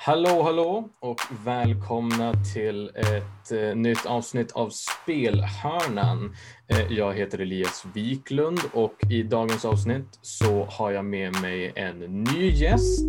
[0.00, 6.34] Hallå, hallå och välkomna till ett eh, nytt avsnitt av Spelhörnan.
[6.68, 12.24] Eh, jag heter Elias Wiklund och i dagens avsnitt så har jag med mig en
[12.24, 13.06] ny gäst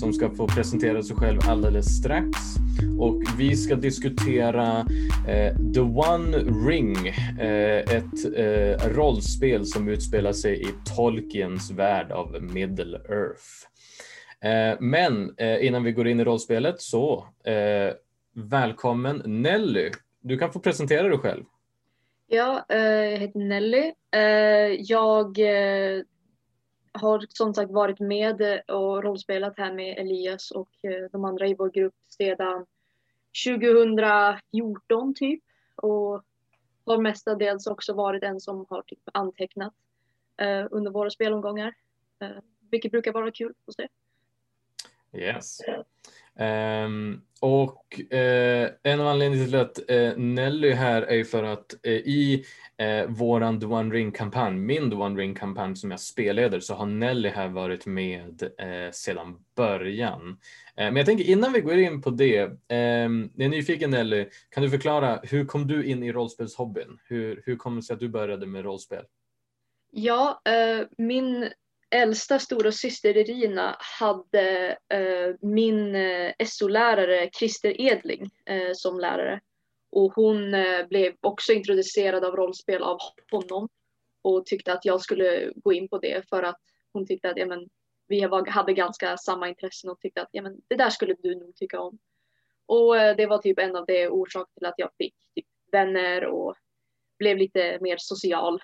[0.00, 2.38] som ska få presentera sig själv alldeles strax.
[2.98, 4.78] Och vi ska diskutera
[5.28, 6.36] eh, The One
[6.68, 7.08] Ring,
[7.40, 13.66] eh, ett eh, rollspel som utspelar sig i Tolkiens värld av Middle Earth.
[14.40, 17.94] Eh, men eh, innan vi går in i rollspelet så eh,
[18.32, 19.90] välkommen Nelly.
[20.20, 21.44] Du kan få presentera dig själv.
[22.26, 23.92] Ja, jag heter Nelly.
[24.78, 25.38] Jag
[26.92, 30.70] har som sagt varit med och rollspelat här med Elias och
[31.12, 32.66] de andra i vår grupp sedan
[33.46, 35.42] 2014 typ
[35.76, 36.22] och
[36.86, 39.74] har mestadels också varit en som har typ antecknat
[40.70, 41.74] under våra spelomgångar,
[42.70, 43.88] vilket brukar vara kul att se.
[45.16, 45.58] Yes.
[46.38, 51.92] Um, och uh, en av anledningarna till att uh, Nelly här är för att uh,
[51.92, 52.44] i
[52.82, 57.28] uh, våran The One Ring-kampanj, min The One Ring-kampanj som jag spelleder, så har Nelly
[57.28, 60.38] här varit med uh, sedan början.
[60.76, 64.62] men jag tänker innan vi går in på det, um, jag är nyfiken Nelly, kan
[64.62, 66.98] du förklara hur kom du in i rollspelshobbyn?
[67.04, 69.04] Hur, hur kom det sig att du började med rollspel?
[69.90, 70.42] Ja,
[70.98, 71.48] min
[71.96, 79.40] äldsta stora syster Irina hade eh, min eh, SO-lärare Christer Edling eh, som lärare.
[79.90, 82.98] Och hon eh, blev också introducerad av rollspel av
[83.30, 83.68] honom
[84.22, 86.60] och tyckte att jag skulle gå in på det för att
[86.92, 87.68] hon tyckte att ja, men,
[88.08, 91.34] vi var, hade ganska samma intressen och tyckte att ja, men, det där skulle du
[91.34, 91.98] nog tycka om.
[92.66, 96.24] Och eh, det var typ en av de orsaker till att jag fick typ, vänner
[96.24, 96.54] och
[97.18, 98.62] blev lite mer social.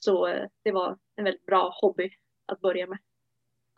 [0.00, 2.10] Så eh, det var en väldigt bra hobby
[2.46, 2.98] att börja med.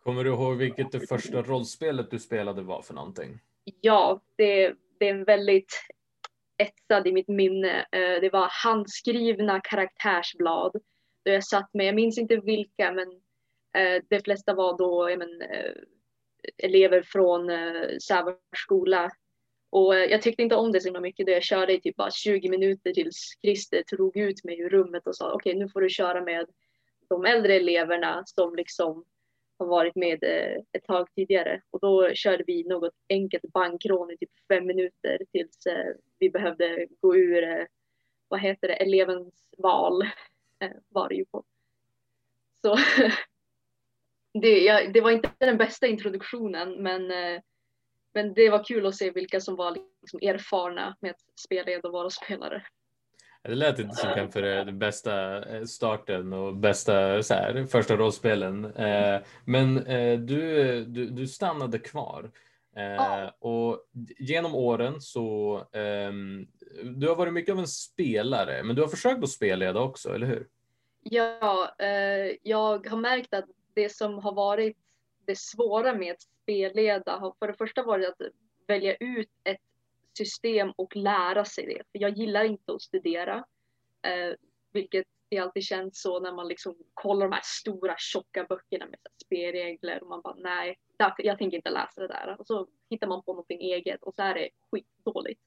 [0.03, 3.39] Kommer du ihåg vilket det första rollspelet du spelade var för någonting?
[3.81, 5.73] Ja, det, det är en väldigt
[6.57, 7.79] etsad i mitt minne.
[7.91, 10.71] Eh, det var handskrivna karaktärsblad.
[11.25, 13.07] Då jag satt med, jag minns inte vilka, men
[13.77, 15.71] eh, de flesta var då men, eh,
[16.57, 17.49] elever från
[18.01, 19.11] Sävars skola.
[19.69, 22.11] Och jag tyckte inte om det så himla mycket då jag körde i typ bara
[22.11, 25.81] 20 minuter tills Christer tog ut mig ur rummet och sa okej okay, nu får
[25.81, 26.45] du köra med
[27.09, 29.05] de äldre eleverna som liksom
[29.59, 34.17] har varit med eh, ett tag tidigare och då körde vi något enkelt bankrån i
[34.17, 37.65] typ fem minuter tills eh, vi behövde gå ur, eh,
[38.27, 40.03] vad heter det, elevens val
[40.89, 41.43] var det ju på.
[42.61, 42.77] Så
[44.41, 47.07] det, ja, det var inte den bästa introduktionen men,
[48.13, 51.91] men det var kul att se vilka som var liksom erfarna med att spela och
[51.91, 52.65] vara spelare.
[53.47, 58.65] Det lät inte som kanske den bästa eh, starten och bästa så här, första rollspelen.
[58.65, 62.31] Eh, men eh, du, du, du stannade kvar.
[62.75, 63.31] Ja.
[63.39, 63.87] Och
[64.19, 66.47] genom åren så, ehm,
[66.83, 70.27] du har varit mycket av en spelare, men du har försökt att spelleda också, eller
[70.27, 70.47] hur?
[71.03, 71.75] Ja,
[72.43, 74.77] jag har märkt att det som har varit
[75.25, 78.15] det svåra med att spelleda har för det första varit att
[78.67, 79.61] välja ut ett
[80.17, 81.83] system och lära sig det.
[81.91, 83.45] För jag gillar inte att studera,
[84.01, 84.35] eh,
[84.71, 88.99] vilket det alltid känns så när man liksom kollar de här stora tjocka böckerna med
[89.25, 90.79] spelregler och man bara nej,
[91.17, 92.35] jag tänker inte läsa det där.
[92.39, 95.41] Och så hittar man på någonting eget och så är det skitdåligt.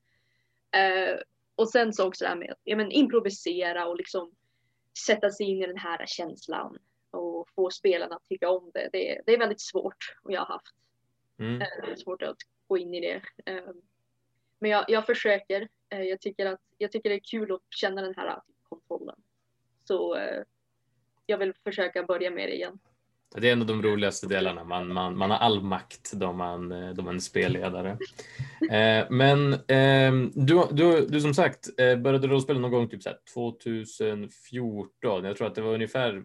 [0.70, 1.20] Eh,
[1.54, 4.34] och sen så också det här med att ja, men improvisera och liksom
[5.06, 6.78] sätta sig in i den här känslan
[7.10, 8.88] och få spelarna att tycka om det.
[8.92, 10.74] Det, det är väldigt svårt och jag har haft
[11.38, 11.60] mm.
[11.60, 13.22] eh, svårt att gå in i det.
[13.52, 13.72] Eh,
[14.60, 15.68] men jag, jag försöker.
[15.90, 19.16] Eh, jag tycker, att, jag tycker det är kul att känna den här kontrollen.
[19.84, 20.42] Så eh,
[21.26, 22.78] jag vill försöka börja med det igen.
[23.36, 24.64] Det är en av de roligaste delarna.
[24.64, 27.98] Man, man, man har all makt då man, eh, då man är spelledare.
[28.70, 33.12] Eh, men eh, du, du, du som sagt eh, började rollspela någon gång typ så
[33.34, 35.24] 2014.
[35.24, 36.24] Jag tror att det var ungefär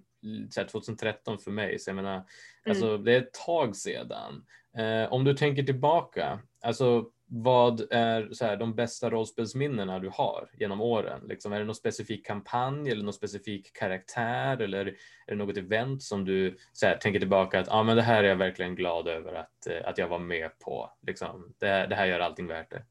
[0.50, 1.80] så 2013 för mig.
[1.80, 2.26] Så jag menar, mm.
[2.66, 4.46] alltså, det är ett tag sedan.
[4.78, 10.50] Eh, om du tänker tillbaka, alltså vad är så här, de bästa rollspelsminnena du har
[10.54, 11.22] genom åren?
[11.28, 14.96] Liksom, är det någon specifik kampanj eller någon specifik karaktär eller är
[15.28, 18.28] det något event som du så här, tänker tillbaka att ah, men det här är
[18.28, 20.92] jag verkligen glad över att, eh, att jag var med på.
[21.08, 22.86] Liksom, det, det här gör allting värt det.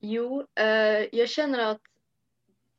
[0.00, 1.80] Jo, eh, jag känner att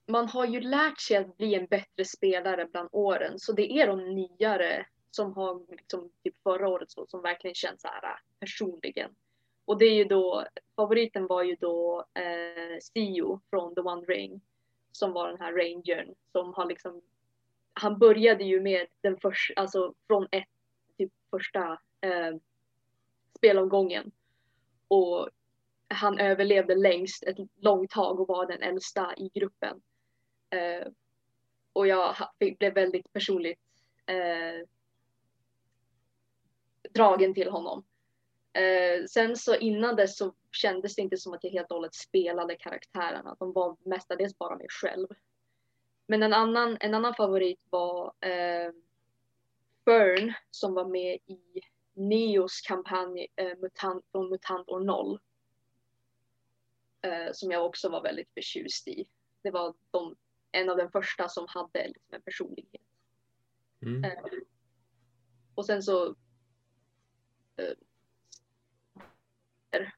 [0.08, 3.88] man har ju lärt sig att bli en bättre spelare bland åren så det är
[3.88, 8.18] de nyare som har liksom, typ förra året så, som verkligen känns så här eh,
[8.40, 9.12] personligen.
[9.66, 14.42] Och det är ju då, favoriten var ju då eh, Sio från The One Ring
[14.92, 17.02] som var den här rangern som har liksom,
[17.74, 20.50] han började ju med den första, alltså från ett,
[20.98, 22.36] typ första eh,
[23.38, 24.12] spelomgången
[24.88, 25.30] och
[25.88, 29.82] han överlevde längst ett långt tag och var den äldsta i gruppen.
[30.50, 30.88] Eh,
[31.74, 33.60] och jag blev väldigt personligt
[34.06, 34.68] eh,
[36.90, 37.84] dragen till honom.
[38.54, 41.96] Eh, sen så innan dess så kändes det inte som att jag helt och hållet
[41.96, 43.36] spelade karaktärerna.
[43.40, 45.08] De var mestadels bara mig själv.
[46.08, 48.72] Men en annan, en annan favorit var eh,
[49.86, 51.62] Fern som var med i
[51.94, 55.20] Neos kampanj eh, Mutant, från Mutant år 0.
[57.02, 59.08] Eh, som jag också var väldigt förtjust i.
[59.42, 60.16] Det var de,
[60.52, 62.82] en av de första som hade liksom, en personlighet.
[63.82, 64.04] Mm.
[64.04, 64.24] Eh,
[65.56, 66.16] och sen så
[67.56, 67.74] eh,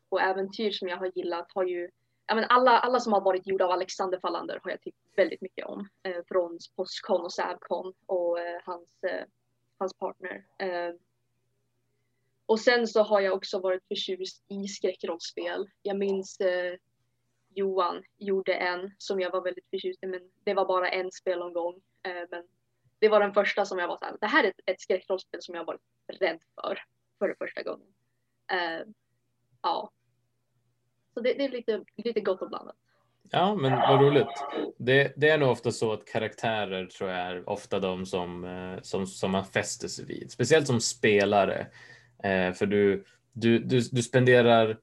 [0.09, 1.89] och äventyr som jag har gillat har ju
[2.25, 5.41] ja, men alla, alla som har varit gjorda av Alexander Fallander har jag tyckt väldigt
[5.41, 5.89] mycket om.
[6.03, 9.25] Eh, från Postcon och Savcon och eh, hans, eh,
[9.77, 10.45] hans partner.
[10.59, 10.95] Eh,
[12.45, 15.69] och sen så har jag också varit förtjust i skräckrollspel.
[15.81, 16.75] Jag minns eh,
[17.49, 21.81] Johan gjorde en som jag var väldigt förtjust i men det var bara en spelomgång.
[22.03, 22.43] Eh, men
[22.99, 25.55] det var den första som jag var såhär, det här är ett, ett skräckrollspel som
[25.55, 26.79] jag varit rädd för,
[27.19, 27.87] för första gången.
[28.51, 28.87] Eh,
[29.63, 29.92] Ja.
[31.13, 32.75] Så det, det, är lite, lite gott och blandat.
[33.31, 34.27] Ja, men vad roligt.
[34.77, 38.81] Det, det, är nog ofta så att karaktärer tror jag är ofta de som, eh,
[38.81, 40.31] som, som man fäster sig vid.
[40.31, 41.68] Speciellt som spelare.
[42.24, 44.77] Eh, för du, du, du, du spenderar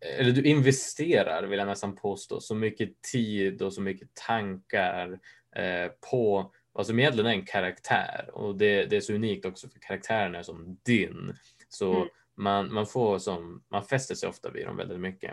[0.00, 5.18] eller du investerar, vill jag nästan påstå, så mycket tid och så mycket tankar
[5.56, 8.30] eh, på vad som egentligen är en karaktär.
[8.32, 11.34] Och det, det är så unikt också för karaktären är som din.
[11.68, 12.08] Så mm.
[12.40, 15.32] Man, man får som, man fäster sig ofta vid dem väldigt mycket.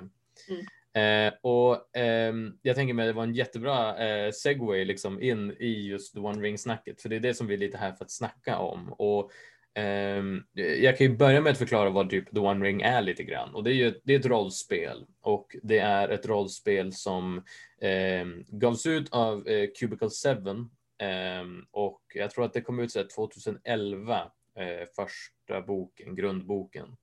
[0.50, 0.66] Mm.
[0.94, 5.52] Eh, och eh, jag tänker mig att det var en jättebra eh, segway liksom in
[5.52, 7.94] i just the One Ring snacket, för det är det som vi är lite här
[7.94, 8.94] för att snacka om.
[8.94, 9.32] Och
[9.74, 13.24] ehm, jag kan ju börja med att förklara vad typ The One Ring är lite
[13.24, 17.38] grann och det är ju det är ett rollspel och det är ett rollspel som
[17.82, 20.70] eh, gavs ut av eh, Cubicle 7
[21.00, 26.98] Ehm, och jag tror att det kom ut så 2011, eh, första boken, grundboken.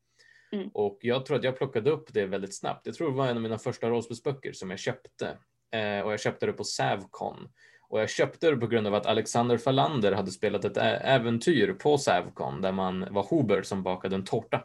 [0.52, 0.68] Mm.
[0.68, 2.86] Och jag tror att jag plockade upp det väldigt snabbt.
[2.86, 5.38] Jag tror det var en av mina första rollspelsböcker som jag köpte.
[5.72, 7.48] Eh, och jag köpte det på Savcon.
[7.88, 11.98] Och jag köpte det på grund av att Alexander Falander hade spelat ett äventyr på
[11.98, 14.64] Savcon där man var Huber som bakade en tårta.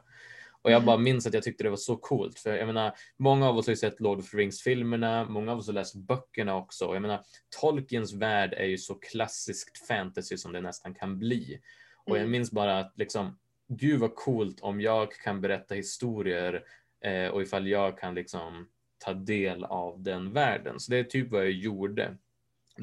[0.62, 1.04] Och jag bara mm.
[1.04, 2.40] minns att jag tyckte det var så coolt.
[2.40, 5.58] För jag menar, många av oss har ju sett Lord of the Rings-filmerna, många av
[5.58, 6.86] oss har läst böckerna också.
[6.86, 7.22] Och jag menar,
[7.62, 11.60] Tolkiens värld är ju så klassiskt fantasy som det nästan kan bli.
[12.10, 12.32] Och jag mm.
[12.32, 16.64] minns bara att liksom, gud vad coolt om jag kan berätta historier
[17.02, 18.68] eh, och ifall jag kan liksom
[18.98, 20.80] ta del av den världen.
[20.80, 22.18] Så det är typ vad jag gjorde.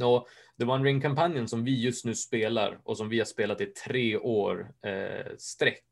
[0.00, 0.28] Och
[0.58, 4.16] The One Ring-kampanjen som vi just nu spelar och som vi har spelat i tre
[4.16, 5.84] år eh, sträck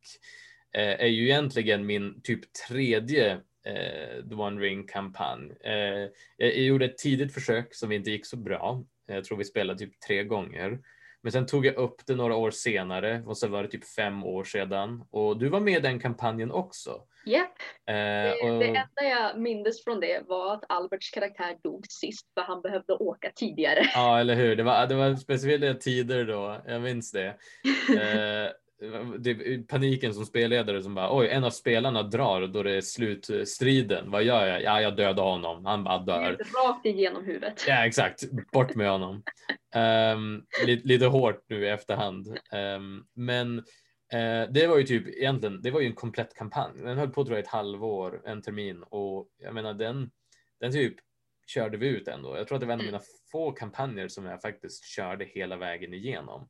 [0.75, 3.33] Eh, är ju egentligen min typ tredje
[3.65, 5.53] eh, The One Ring kampanj.
[5.65, 8.85] Eh, jag gjorde ett tidigt försök som inte gick så bra.
[9.07, 10.79] Jag tror vi spelade typ tre gånger.
[11.25, 14.25] Men sen tog jag upp det några år senare och så var det typ fem
[14.25, 15.05] år sedan.
[15.11, 16.91] Och du var med i den kampanjen också.
[17.27, 17.49] Japp.
[17.89, 17.89] Yep.
[17.89, 22.43] Eh, det, det, enda jag mindes från det var att Alberts karaktär dog sist för
[22.43, 23.81] han behövde åka tidigare.
[23.95, 24.57] Ja, eller hur.
[24.57, 26.63] Det var, det var specifika tider då.
[26.67, 27.27] Jag minns det.
[27.95, 28.51] Eh,
[29.19, 34.11] det paniken som spelledare som bara oj, en av spelarna drar då det är slutstriden.
[34.11, 34.63] Vad gör jag?
[34.63, 35.65] Ja, jag dödar honom.
[35.65, 36.39] Han bara dör.
[36.67, 37.65] Rakt igenom huvudet.
[37.69, 38.23] Ja, exakt.
[38.53, 39.23] Bort med honom.
[40.15, 42.29] Um, lite, lite, hårt nu i efterhand.
[42.77, 43.59] Um, men
[44.15, 46.73] uh, det var ju typ egentligen, det var ju en komplett kampanj.
[46.83, 50.11] Den höll på tror jag ett halvår, en termin och jag menar den,
[50.61, 50.95] den typ
[51.47, 52.37] körde vi ut ändå.
[52.37, 53.01] Jag tror att det var en av mina
[53.33, 56.49] få kampanjer som jag faktiskt körde hela vägen igenom.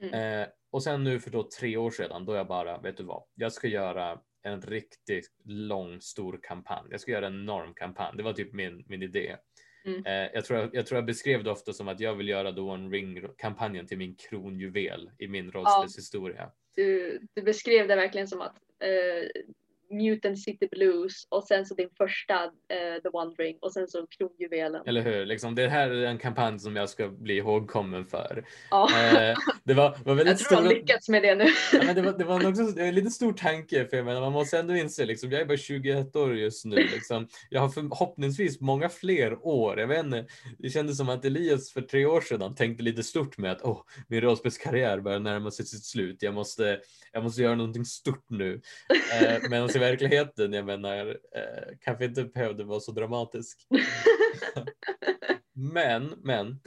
[0.00, 0.42] Mm.
[0.42, 3.22] Eh, och sen nu för då tre år sedan, då jag bara, vet du vad,
[3.34, 6.88] jag ska göra en riktigt lång, stor kampanj.
[6.90, 8.16] Jag ska göra en enorm kampanj.
[8.16, 9.36] Det var typ min, min idé.
[9.84, 10.06] Mm.
[10.06, 12.52] Eh, jag, tror jag, jag, tror jag beskrev det ofta som att jag vill göra
[12.52, 16.40] The One Ring-kampanjen till min kronjuvel i min rollspelshistoria.
[16.40, 19.42] Ja, du, du beskrev det verkligen som att eh,
[19.90, 24.06] Mutant City Blues och sen så din första uh, The One Ring och sen så
[24.06, 24.82] kronjuvelen.
[24.86, 28.44] Eller hur, liksom, det här är en kampanj som jag ska bli ihågkommen för.
[28.70, 28.88] Ja.
[28.92, 30.56] Uh, det var, var väldigt jag tror stor...
[30.56, 31.44] har lyckats med det nu.
[31.72, 34.32] ja, men det, var, det var också en lite stor tanke för jag menar, man
[34.32, 36.76] måste ändå inse, liksom, jag är bara 21 år just nu.
[36.76, 37.28] Liksom.
[37.50, 39.80] Jag har förhoppningsvis många fler år.
[39.80, 40.26] Jag vet inte,
[40.58, 43.82] det kändes som att Elias för tre år sedan tänkte lite stort med att oh,
[44.08, 46.16] min rollspelskarriär börjar närma sig sitt slut.
[46.20, 46.80] Jag måste,
[47.12, 48.52] jag måste göra någonting stort nu.
[48.52, 53.66] Uh, men i verkligheten, jag menar, eh, kanske inte behövde vara så dramatisk.
[55.52, 56.60] men, men,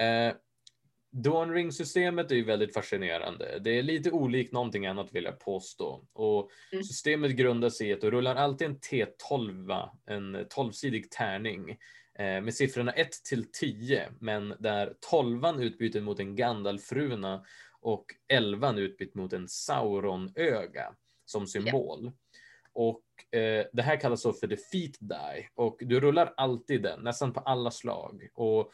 [0.00, 0.34] eh,
[1.10, 3.58] Dawn Ring-systemet är ju väldigt fascinerande.
[3.58, 6.04] Det är lite olikt någonting annat vill jag påstå.
[6.12, 6.84] Och Mm.
[6.84, 11.70] systemet grundar sig i att du rullar alltid en T12, en 12-sidig tärning
[12.18, 17.44] eh, med siffrorna 1 till 10, men där 12 utbyter mot en Gandalf-runa
[17.80, 20.94] och 11 utbytt mot en Sauron-öga
[21.24, 22.12] som symbol.
[22.78, 27.32] Och eh, det här kallas så för defeat die och du rullar alltid den, nästan
[27.32, 28.28] på alla slag.
[28.34, 28.70] Och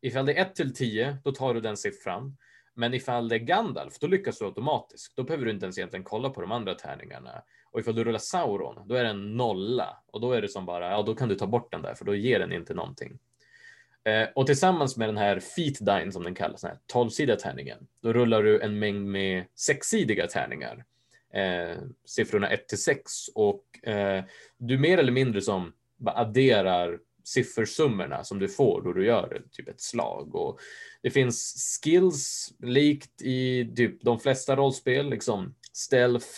[0.00, 2.36] ifall det är 1 till 10, då tar du den siffran.
[2.74, 5.16] Men ifall det är Gandalf, då lyckas du automatiskt.
[5.16, 7.42] Då behöver du inte ens egentligen kolla på de andra tärningarna.
[7.70, 10.02] Och ifall du rullar Sauron, då är det en nolla.
[10.06, 12.04] Och då är det som bara, ja då kan du ta bort den där, för
[12.04, 13.18] då ger den inte någonting.
[14.04, 17.86] Eh, och tillsammans med den här feet dine som den kallas, den här tolvsidiga tärningen,
[18.02, 20.84] då rullar du en mängd med sexsidiga tärningar.
[21.34, 24.24] Eh, siffrorna 1 till 6 och eh,
[24.58, 29.68] du mer eller mindre som bara adderar siffersummorna som du får då du gör typ
[29.68, 30.34] ett slag.
[30.34, 30.60] Och
[31.02, 36.28] det finns skills likt i typ de flesta rollspel, liksom stealth,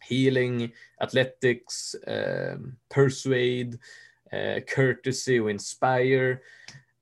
[0.00, 2.58] healing, athletics, eh,
[2.94, 3.78] persuade,
[4.32, 6.38] eh, courtesy och inspire.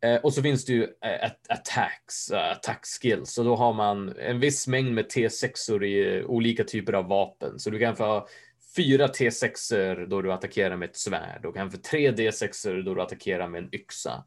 [0.05, 4.19] Eh, och så finns det ju eh, attacks, uh, attack skills och då har man
[4.19, 7.59] en viss mängd med T6or i eh, olika typer av vapen.
[7.59, 8.29] Så du kan få ha
[8.77, 13.03] fyra T6or då du attackerar med ett svärd och kan få tre D6or då du
[13.03, 14.25] attackerar med en yxa.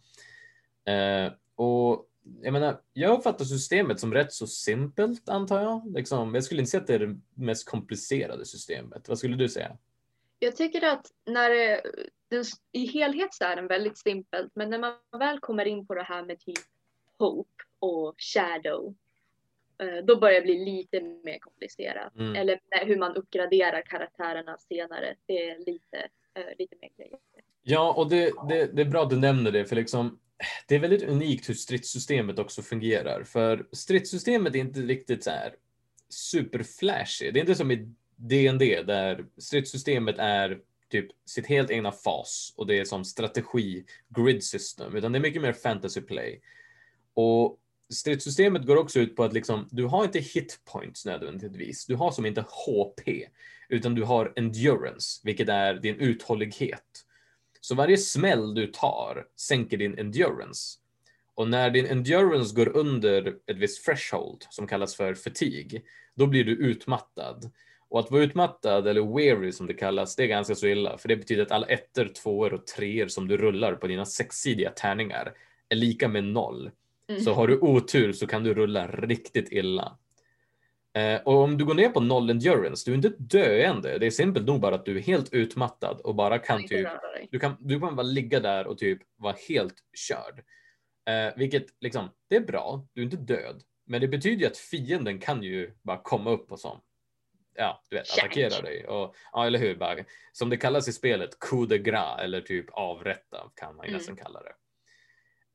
[0.88, 2.06] Eh, och
[2.42, 5.94] jag menar, jag uppfattar systemet som rätt så simpelt antar jag.
[5.96, 9.10] Liksom, jag skulle inte säga att det är det mest komplicerade systemet.
[9.10, 9.78] Vad skulle du säga?
[10.40, 11.82] Jag tycker att när det,
[12.30, 15.96] den, i helhet så är den väldigt simpelt, men när man väl kommer in på
[15.96, 16.58] det här med typ
[17.18, 18.96] Hope och Shadow,
[19.82, 22.16] eh, då börjar det bli lite mer komplicerat.
[22.16, 22.36] Mm.
[22.36, 25.98] Eller hur man uppgraderar karaktärerna senare, det är lite,
[26.34, 27.20] eh, lite mer grejer.
[27.62, 30.20] Ja, och det, det, det är bra att du nämner det, för liksom,
[30.68, 33.24] det är väldigt unikt hur stridssystemet också fungerar.
[33.24, 35.56] För stridssystemet är inte riktigt så här
[36.10, 37.32] superflashy.
[37.32, 40.60] Det är inte som i D&D där stridssystemet är
[40.90, 45.22] typ sitt helt egna fas och det är som strategi, grid system, utan det är
[45.22, 46.42] mycket mer fantasy play.
[47.14, 47.60] Och
[47.94, 51.86] stridssystemet går också ut på att liksom, du har inte hit points nödvändigtvis.
[51.86, 53.28] Du har som inte HP,
[53.70, 57.06] utan du har endurance, vilket är din uthållighet.
[57.62, 60.80] Så varje smäll du tar sänker din endurance.
[61.36, 65.82] Och när din endurance går under ett visst threshold som kallas för fatigue,
[66.16, 67.52] då blir du utmattad.
[67.90, 70.98] Och att vara utmattad, eller weary som det kallas, det är ganska så illa.
[70.98, 74.70] För det betyder att alla ettor, tvåor och treor som du rullar på dina sexsidiga
[74.70, 75.34] tärningar
[75.70, 76.72] är lika med noll.
[77.10, 77.22] Mm.
[77.22, 79.98] Så har du otur så kan du rulla riktigt illa.
[80.94, 83.98] Eh, och om du går ner på noll endurance, du är inte döende.
[83.98, 86.88] Det är simpelt nog bara att du är helt utmattad och bara kan typ
[87.32, 90.44] du kan, du kan bara ligga där och typ vara helt körd.
[91.10, 93.62] Eh, vilket liksom, det är bra, du är inte död.
[93.86, 96.80] Men det betyder ju att fienden kan ju bara komma upp och som,
[97.60, 98.88] ja, du vet, attackera dig.
[98.88, 99.76] Och, ja, eller hur?
[99.76, 99.98] Bara,
[100.32, 103.98] som det kallas i spelet, coup de gras, eller typ avrätta kan man ju Mm.
[103.98, 104.54] nästan kalla det.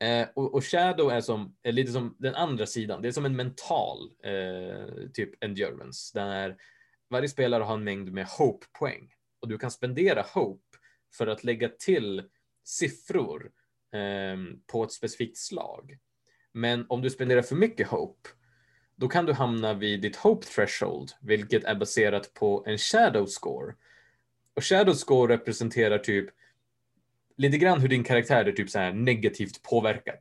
[0.07, 3.03] Eh, och, och Shadow är, som, är lite som den andra sidan.
[3.03, 6.19] Det är som en mental eh, typ endurance.
[6.19, 6.57] Där
[7.11, 9.13] varje spelare har en mängd med hope-poäng.
[9.41, 10.79] Och du kan spendera hope
[11.15, 12.23] för att lägga till
[12.65, 13.51] siffror
[13.93, 14.37] eh,
[14.73, 15.99] på ett specifikt slag.
[16.53, 18.29] Men om du spenderar för mycket hope,
[18.97, 23.75] då kan du hamna vid ditt hope threshold, vilket är baserat på en shadow score.
[24.55, 26.27] Och shadow score representerar typ
[27.37, 30.19] lite grann hur din karaktär är typ så här negativt påverkad.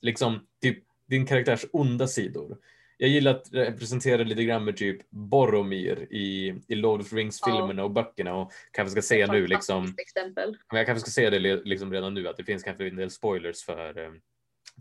[0.00, 2.58] Liksom typ din karaktärs onda sidor.
[2.96, 7.84] Jag gillar att representera lite grann med typ Boromir i, i Lord of the Rings-filmerna
[7.84, 10.56] och böckerna och kanske ska säga nu liksom, exempel.
[10.70, 13.10] men jag kanske ska säga det liksom redan nu att det finns kanske en del
[13.10, 14.10] spoilers för, eh,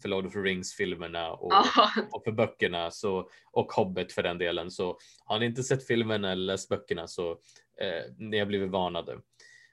[0.01, 1.53] för Lord of the Rings-filmerna och,
[2.11, 4.71] och för böckerna så, och Hobbit för den delen.
[4.71, 7.31] Så har ni inte sett filmerna eller läst böckerna så
[7.79, 9.19] eh, ni har blivit varnade.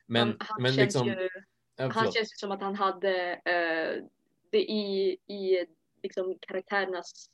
[0.07, 1.29] Men, han, han men känns liksom, ju,
[1.77, 4.05] ja, han känns ju som att han hade eh,
[4.51, 5.67] det i, i
[6.03, 7.31] liksom karaktärernas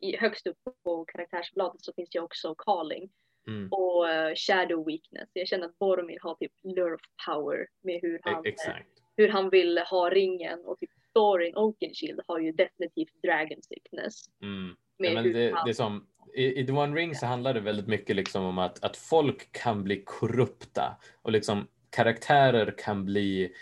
[0.00, 3.10] i, högst upp på karaktärsbladet så finns ju också calling
[3.48, 5.28] Mm, och eh, shadow weakness.
[5.32, 8.76] Jag känner att Boromir har typ lure of power med hur e- han, eh,
[9.16, 14.24] hur han vill ha ringen och typ Thorin Oakenshield har ju definitivt dragon sickness.
[14.42, 14.76] Mm.
[14.96, 17.86] Ja, men det, det är som, i, I The One Ring så handlar det väldigt
[17.86, 23.52] mycket liksom om att, att folk kan bli korrupta och liksom karaktärer kan bli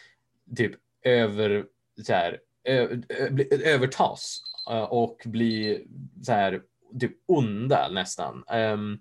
[0.56, 0.72] typ
[1.02, 1.66] över,
[2.06, 4.42] så här, ö, ö, övertas
[4.88, 5.86] och bli
[6.22, 6.62] så här,
[7.00, 8.44] typ onda nästan.
[8.48, 8.98] Ehm,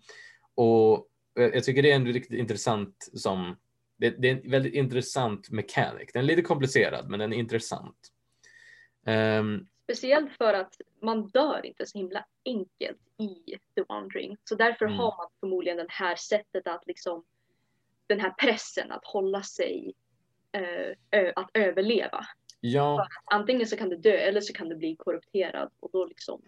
[0.55, 3.55] och jag jag tycker det är en riktigt intressant som
[3.97, 6.13] det, det är en väldigt intressant mekanik.
[6.13, 8.12] Den är lite komplicerad men den är intressant.
[9.05, 14.38] Ehm, Speciellt för att man dör inte så himla enkelt i The Wandering.
[14.43, 14.97] Så därför Mm.
[14.97, 17.24] har man förmodligen det här sättet att liksom
[18.07, 19.93] den här pressen att hålla sig,
[21.12, 22.25] ö, att överleva.
[22.59, 26.41] Ja, Antingen så kan du dö eller så kan du bli korrupterad och då liksom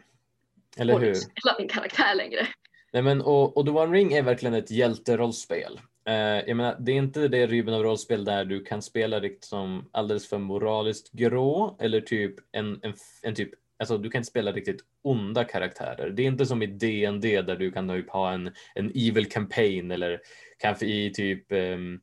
[0.78, 1.14] eller hur?
[1.14, 2.48] spela din karaktär längre.
[2.94, 5.80] Nej, men, och, och The One Ring är verkligen ett hjälterollspel.
[6.08, 9.44] Eh, jag menar, det är inte det rymden av rollspel där du kan spela riktigt
[9.44, 13.50] som alldeles för moraliskt grå eller typ en, en, en typ,
[13.80, 16.10] alltså du kan inte spela riktigt onda karaktärer.
[16.10, 19.92] Det är inte som i D&D där du kan typ ha en, en evil campaign
[19.92, 20.20] eller
[20.60, 22.00] kanske i typ ehm,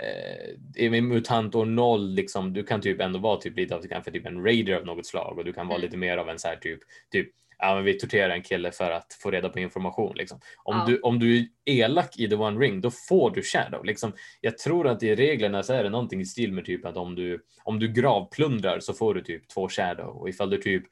[0.00, 4.10] eh, i MUTANT år 0, liksom, du kan typ ändå vara typ lite av kanske
[4.10, 5.86] typ en raider av något slag och du kan vara Mm.
[5.86, 6.80] lite mer av en så här typ,
[7.12, 7.28] typ
[7.60, 10.16] ja, men vi torterar en kille för att få reda på information.
[10.16, 10.40] Liksom.
[10.64, 10.84] Om, Ja.
[10.86, 13.84] du, om du är elak i The One Ring, då får du Shadow.
[13.84, 14.12] Liksom.
[14.40, 17.14] Jag tror att i reglerna så är det någonting i stil med typ att om
[17.14, 20.84] du, om du gravplundrar så får du typ två Shadow och ifall du typ,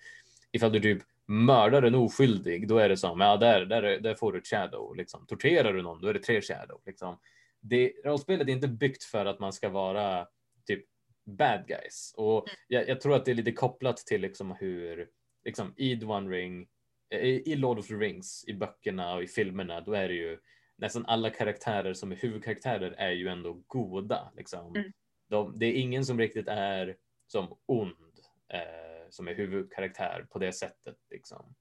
[0.52, 4.14] ifall du typ mördar en oskyldig, då är det som, ja där, där, är- där
[4.14, 4.96] får du ett Shadow.
[4.96, 5.26] Liksom.
[5.26, 6.80] Torterar du någon, då är det tre Shadow.
[6.86, 7.18] Liksom.
[7.60, 10.26] Det, rollspelet är inte byggt för att man ska vara
[10.66, 10.84] typ
[11.26, 12.14] bad guys.
[12.16, 15.06] Och jag, jag tror att det är lite kopplat till liksom hur,
[15.44, 16.68] liksom i The One Ring,
[17.10, 20.38] eh, i Lord of the Rings, i böckerna och i filmerna, då är det ju
[20.76, 24.32] nästan alla karaktärer som är huvudkaraktärer är ju ändå goda.
[24.36, 24.76] Liksom.
[24.76, 24.92] Mm.
[25.28, 28.18] De, det är ingen som riktigt är som ond
[28.52, 30.96] eh, som är huvudkaraktär på det sättet.
[31.10, 31.54] Liksom.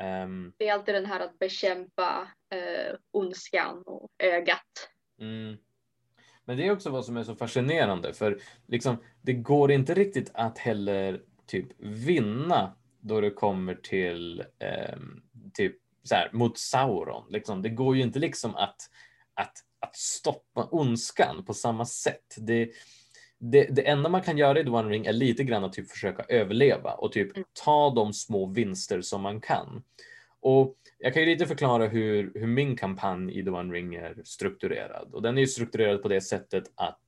[0.00, 4.90] Ehm, Det är alltid den här att bekämpa eh, ondskan och ögat.
[5.20, 5.56] Mm.
[6.44, 10.30] Men det är också vad som är så fascinerande för liksom, det går inte riktigt
[10.34, 15.22] att heller typ vinna då det kommer till ehm,
[15.54, 17.24] typ så här, mot Sauron.
[17.30, 17.62] Liksom.
[17.62, 18.76] Det går ju inte liksom att,
[19.34, 22.36] att, att stoppa ondskan på samma sätt.
[22.36, 22.70] Det,
[23.38, 25.90] det, det enda man kan göra i The One Ring är lite grann att typ
[25.90, 27.48] försöka överleva och typ Mm.
[27.64, 29.82] ta de små vinster som man kan.
[30.40, 34.16] Och jag kan ju lite förklara hur, hur min kampanj i The One Ring är
[34.24, 35.14] strukturerad.
[35.14, 37.04] Och den är ju strukturerad på det sättet att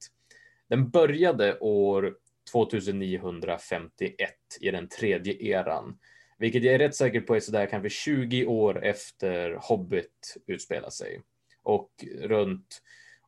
[0.68, 2.16] den började år
[2.52, 5.98] 2951 i den tredje eran.
[6.38, 11.22] Vilket jag är rätt säker på är sådär kanske 20 år efter Hobbit utspelar sig.
[11.62, 11.90] Och
[12.22, 12.82] runt,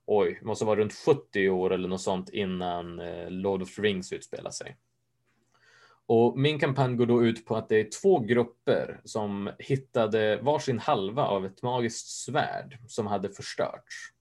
[0.07, 4.13] oj, måste vara runt 70 år eller något sånt innan eh, Lord of the Rings
[4.13, 4.77] utspelar sig.
[6.07, 10.79] Och min kampanj går då ut på att det är två grupper som hittade varsin
[10.79, 14.13] halva av ett magiskt svärd som hade förstörts.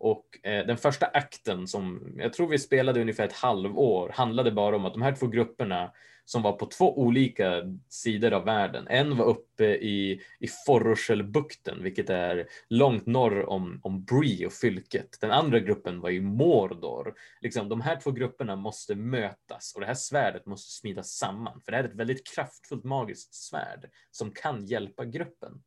[0.00, 4.76] Och eh, den första akten som jag tror vi spelade ungefär ett halvår handlade bara
[4.76, 5.92] om att de här två grupperna
[6.24, 8.86] som var på två olika sidor av världen.
[8.88, 15.18] En var uppe i, i Forroshelbukten, vilket är långt norr om, om Bree och fylket.
[15.20, 17.14] Den andra gruppen var i Mordor.
[17.40, 21.60] Liksom, de här två grupperna måste mötas och det här svärdet måste smidas samman.
[21.60, 25.62] För det här är ett väldigt kraftfullt magiskt svärd som kan hjälpa gruppen.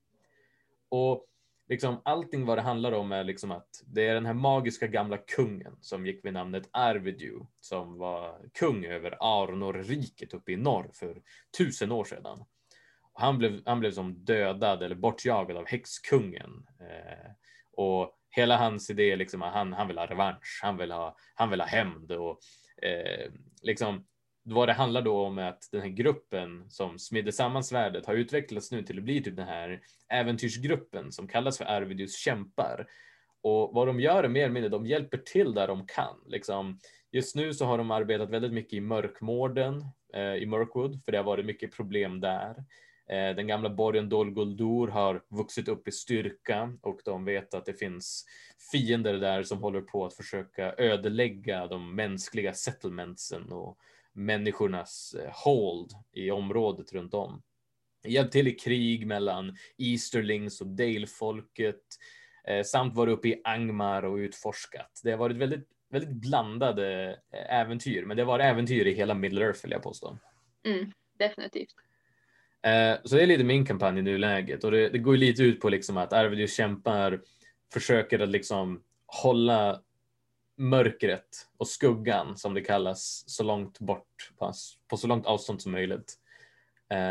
[0.89, 1.27] Och
[1.69, 5.17] liksom allting vad det handlar om är liksom att det är den här magiska gamla
[5.17, 11.21] kungen som gick vid namnet Arvidu som var kung över Arnor-riket uppe i norr för
[11.57, 12.43] tusen år sedan.
[13.13, 16.65] Och han, blev, han blev som dödad eller bortjagad av häxkungen.
[16.79, 17.31] Eh,
[17.77, 21.17] och hela hans idé är liksom att han, han vill ha revansch, han vill ha,
[21.35, 22.39] han vill ha hämnd och
[22.81, 24.05] eh, liksom
[24.43, 28.13] vad det handlar då om är att den här gruppen som smidde samman svärdet har
[28.13, 32.87] utvecklats nu till att bli typ den här äventyrsgruppen som kallas för Arvidius kämpar.
[33.41, 36.15] Och vad de gör är mer eller mindre, de hjälper till där de kan.
[36.27, 36.79] Liksom,
[37.11, 41.17] just nu så har de arbetat väldigt mycket i mörkmården, eh, i Mörkwood, för det
[41.17, 42.63] har varit mycket problem där.
[43.09, 47.65] Eh, den gamla borgen Dol Guldur har vuxit upp i styrka och de vet att
[47.65, 48.25] det finns
[48.71, 53.77] fiender där som håller på att försöka ödelägga de mänskliga settlementsen och
[54.13, 57.41] människornas eh, hold i området runt om.
[58.07, 61.81] Hjälpt till i krig mellan Easterlings och Dale-folket
[62.47, 65.01] eh, samt varit uppe i Angmar och utforskat.
[65.03, 69.13] Det har varit väldigt, väldigt blandade eh, äventyr, men det har varit äventyr i hela
[69.13, 70.17] Middle Earth vill jag påstå.
[70.65, 71.75] Mm, definitivt.
[73.03, 75.69] Så det är lite min kampanj i nuläget och det, det går lite ut på
[75.69, 77.21] liksom att Arvidius kämpar
[77.73, 79.81] försöker att liksom hålla
[80.63, 84.31] mörkret och skuggan som det kallas så långt bort
[84.89, 86.13] på, så långt avstånd som möjligt.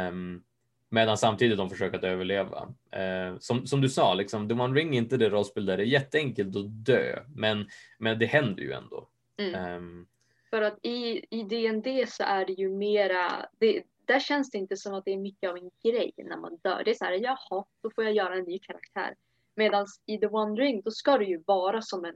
[0.08, 0.44] Um,
[0.88, 2.68] medan samtidigt de försöker att överleva.
[2.96, 5.82] Uh, som, som du sa, liksom, The One Ring är inte det rollspel där det
[5.82, 9.08] är jätteenkelt att dö, men, men det händer ju ändå.
[9.36, 9.76] Mm.
[9.76, 10.06] Um,
[10.50, 14.76] För att i, i D&D så är det ju mera, det, där känns det inte
[14.76, 16.82] som att det är mycket av en grej när man dör.
[16.84, 19.14] Det är så här, jaha, då får jag göra en ny karaktär.
[19.56, 22.14] Medan i The One Ring, då ska det ju vara som en,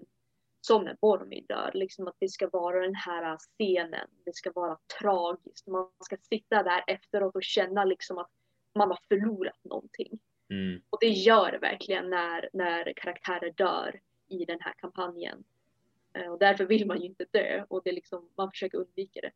[0.67, 5.67] som när Boromir liksom att det ska vara den här scenen, det ska vara tragiskt,
[5.67, 8.31] man ska sitta där efteråt och känna liksom att
[8.75, 10.19] man har förlorat någonting.
[10.51, 10.83] Mm.
[10.91, 15.45] Och det gör det verkligen när, när karaktärer dör i den här kampanjen.
[16.13, 19.31] Eh, och därför vill man ju inte dö och det liksom, man försöker undvika det.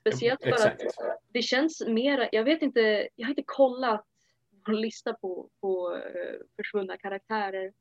[0.00, 0.80] Speciellt för att
[1.28, 4.06] det känns mer, jag vet inte, jag har inte kollat
[4.66, 7.72] vår lista på, på uh, försvunna karaktärer.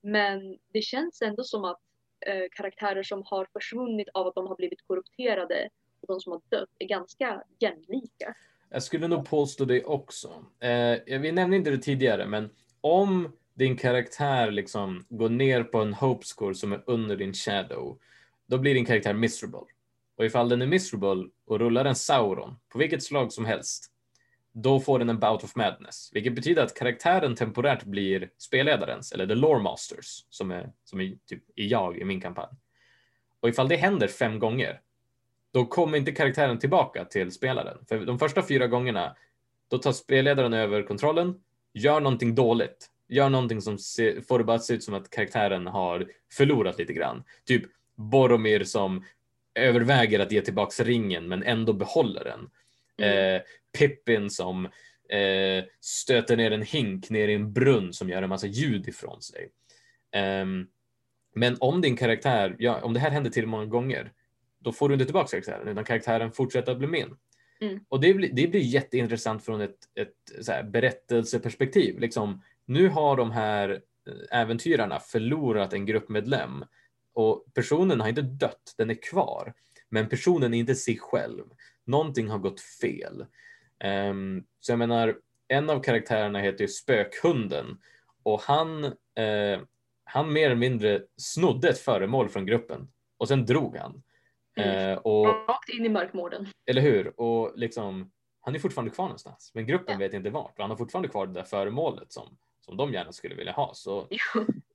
[0.00, 1.80] Men det känns ändå som att
[2.26, 5.68] eh, karaktärer som har försvunnit av att de har blivit korrupterade
[6.00, 8.34] och de som har dött är ganska jämlika.
[8.70, 10.44] Jag skulle nog påstå det också.
[10.60, 15.94] Eh, vi nämnde inte det tidigare, men om din karaktär liksom går ner på en
[15.94, 17.98] hope score som är under din shadow,
[18.46, 19.60] då blir din karaktär miserable.
[20.16, 23.91] Och ifall den är miserable och rullar en Sauron på vilket slag som helst,
[24.52, 29.26] då får den en bout of madness, vilket betyder att karaktären temporärt blir spelledarens eller
[29.26, 32.56] the lore masters som är som är typ i jag i min kampanj.
[33.40, 34.80] Och ifall det händer fem gånger,
[35.52, 37.78] då kommer inte karaktären tillbaka till spelaren.
[37.88, 39.16] För de första fyra gångerna,
[39.70, 41.34] då tar spelledaren över kontrollen,
[41.74, 45.10] gör någonting dåligt, gör någonting som se, får det bara att se ut som att
[45.10, 47.24] karaktären har förlorat lite grann.
[47.44, 47.62] Typ
[47.94, 49.04] Boromir som
[49.54, 52.50] överväger att ge tillbaks ringen men ändå behåller den.
[53.02, 53.34] Mm.
[53.34, 53.42] Eh,
[53.78, 54.64] Pippin som
[55.08, 59.22] eh, stöter ner en hink ner i en brunn som gör en massa ljud ifrån
[59.22, 59.48] sig.
[60.12, 60.66] Ehm,
[61.34, 64.12] men om din karaktär, ja, om det här händer till många gånger,
[64.58, 67.16] då får du inte tillbaka karaktären utan karaktären fortsätter att bli min.
[67.60, 67.80] Mm.
[67.88, 71.98] Och det blir, det blir jätteintressant från ett, ett berättelseperspektiv.
[71.98, 73.70] Liksom, nu har de här
[74.30, 76.64] eh, äventyrarna förlorat en gruppmedlem
[77.14, 79.54] och personen har inte dött, den är kvar.
[79.88, 81.44] Men personen är inte sig själv.
[81.84, 83.26] Någonting har gått fel.
[83.78, 85.18] Ehm, så jag menar,
[85.48, 87.78] en av karaktärerna heter ju Spökhunden
[88.22, 89.60] och han, eh,
[90.04, 94.02] han mer eller mindre snodde ett föremål från gruppen och sen drog han.
[94.56, 94.90] Mm.
[94.90, 96.46] Eh, och, Rakt in i mörkmården.
[96.66, 97.20] eller hur?
[97.20, 99.98] Och liksom, han är fortfarande kvar någonstans, men gruppen Ja.
[99.98, 100.58] vet inte vart.
[100.58, 103.74] Och han har fortfarande kvar det där föremålet som, som de gärna skulle vilja ha.
[103.74, 104.08] Så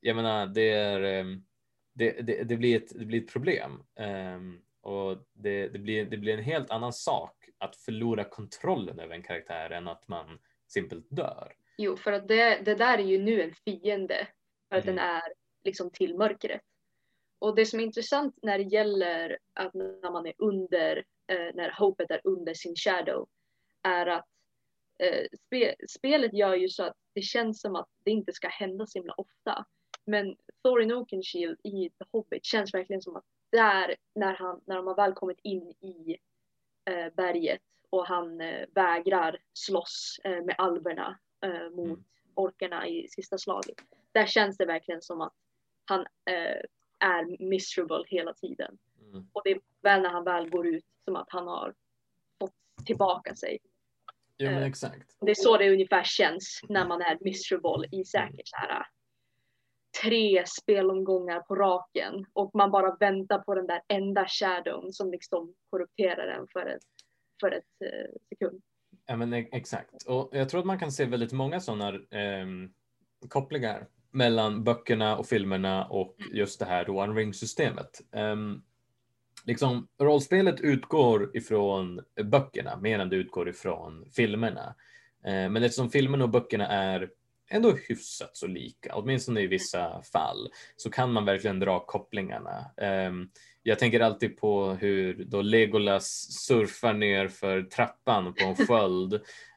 [0.02, 1.43] jag menar, det, är, ehm,
[1.93, 3.84] det, det, det, blir, ett, det blir ett problem.
[3.96, 9.15] Ehm, och det, det, blir, det blir en helt annan sak att förlora kontrollen över
[9.15, 11.54] en karaktär än att man simpelt dör.
[11.78, 14.28] Jo, för att det, det där är ju nu en fiende.
[14.69, 14.95] För att Mm.
[14.95, 15.23] den är
[15.63, 16.62] liksom till mörkret.
[17.39, 20.97] Och det som är intressant när det gäller att när man är under,
[21.28, 23.28] eh, när hopet är under sin shadow,
[23.84, 24.26] är att
[25.04, 28.88] eh, spe, spelet gör ju så att det känns som att det inte ska hända
[28.88, 29.65] så himla ofta.
[30.06, 34.88] Men Thorin Oakenshield i The Hobbit känns verkligen som att där, när, han, när de
[34.88, 36.18] har väl kommit in i
[36.86, 42.04] eh, berget och han eh, vägrar slåss eh, med alverna eh, mot Mm.
[42.34, 43.76] orkerna i sista slaget.
[44.12, 45.34] Där känns det verkligen som att
[45.86, 46.62] han eh,
[47.00, 48.78] är miserable hela tiden.
[49.02, 49.28] Mm.
[49.34, 51.74] Och det är väl när han väl går ut som att han har
[52.40, 52.54] fått
[52.86, 53.60] tillbaka sig.
[54.38, 54.68] Ja, men Eh.
[54.68, 55.18] exakt.
[55.22, 58.88] Det är så det ungefär känns när man är miserable i säkert så här
[60.02, 65.54] tre spelomgångar på raken och man bara väntar på den där enda shadown som liksom
[65.70, 66.84] korrupterar en för ett,
[67.42, 68.62] för ett eh, sekund.
[69.06, 70.04] Ja, men e- exakt.
[70.08, 72.70] Och jag tror att man kan se väldigt många sådana ehm,
[73.30, 78.02] kopplingar mellan böckerna och filmerna och just det här One Ring-systemet.
[78.12, 78.62] Ehm,
[79.46, 84.76] liksom, rollspelet utgår ifrån böckerna mer än det utgår ifrån filmerna.
[85.24, 87.10] Eh, men eftersom filmerna och böckerna är
[87.50, 92.66] ändå hyfsat så lika, åtminstone i vissa fall, så kan man verkligen dra kopplingarna.
[92.78, 93.30] Ehm,
[93.68, 99.14] jag tänker alltid på hur då Legolas surfar ner för trappan på en sköld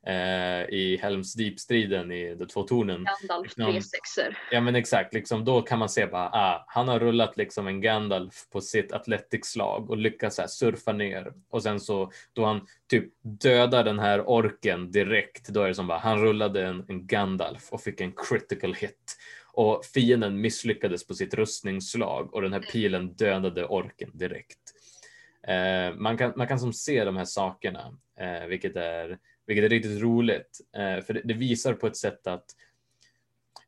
[0.06, 3.04] eh, i Helms Deep-striden i De två tornen.
[3.04, 4.34] Gandalf Liksom-.
[4.50, 7.80] Ja men exakt, liksom, då kan man se bara, ah, han har rullat liksom en
[7.80, 11.32] Gandalf på sitt atletikslag och lyckas så här surfa ner.
[11.50, 15.86] Och sen så då han typ dödar den här orken direkt, då är det som
[15.86, 19.16] bara, han rullade en, en Gandalf och fick en critical hit.
[19.52, 24.58] Och fienden misslyckades på sitt rustningsslag och den här pilen dödade orken direkt.
[25.46, 29.68] Eh, man, kan, man kan som se de här sakerna, eh, vilket, är, vilket är
[29.68, 30.60] riktigt roligt.
[30.76, 32.44] Eh, för det, det visar på ett sätt att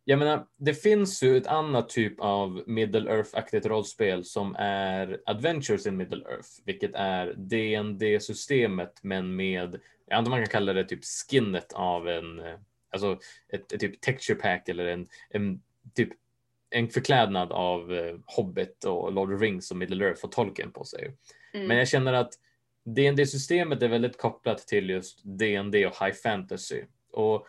[0.04, 5.86] jag menar, det finns ju ett annat typ av Middle Earth-aktigt rollspel som är Adventures
[5.86, 11.04] in Middle Earth, vilket är D&D-systemet men med, jag antar man kan kalla det typ
[11.04, 12.54] skinnet av en, eh,
[12.90, 13.18] alltså
[13.48, 15.62] ett, ett typ texture pack eller en, en
[15.94, 16.08] typ
[16.70, 20.72] en förklädnad av eh, Hobbit och Lord of the Rings och Middle Earth och Tolkien
[20.72, 21.16] på sig.
[21.54, 21.66] Mm.
[21.68, 22.32] Men jag känner att
[22.84, 26.82] dd systemet är väldigt kopplat till just D&D och high fantasy.
[27.12, 27.46] Och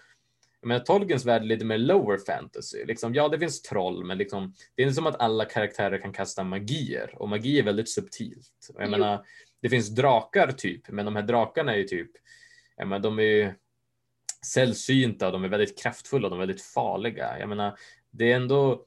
[0.62, 2.86] jag menar, Tolkiens värld är lite mer lower fantasy.
[2.86, 6.14] Liksom, ja, det finns troll, men liksom, det är inte som att alla karaktärer kan
[6.14, 8.52] kasta magier och magi är väldigt subtilt.
[8.78, 9.26] Jag menar,
[9.62, 12.12] det finns drakar typ, men de här drakarna är ju typ,
[12.78, 13.54] jag menar, de är ju
[14.46, 17.40] sällsynta, de är väldigt kraftfulla, de är väldigt farliga.
[17.40, 17.78] Jag menar,
[18.14, 18.86] det är ändå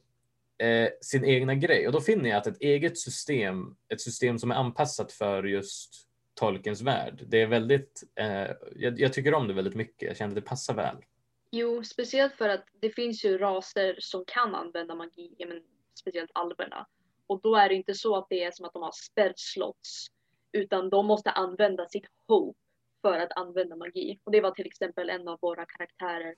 [0.59, 4.51] eh, sin egna grej och då finner jag att ett eget system, ett system som
[4.51, 9.55] är anpassat för just Tolkiens värld, det är väldigt, eh, jag, jag, tycker om det
[9.55, 10.09] väldigt mycket.
[10.09, 10.97] Jag känner att det passar väl.
[11.51, 15.63] Jo, speciellt för att det finns ju raser som kan använda magi, men
[15.95, 16.87] speciellt alverna.
[17.27, 20.07] Och då är det inte så att det är som att de har spärrslotts,
[20.53, 22.59] utan de måste använda sitt hope
[23.03, 24.21] för att använda magi.
[24.25, 26.35] Och det var till exempel en av våra karaktärer,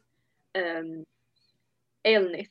[0.81, 1.05] um,
[2.03, 2.51] Elnith,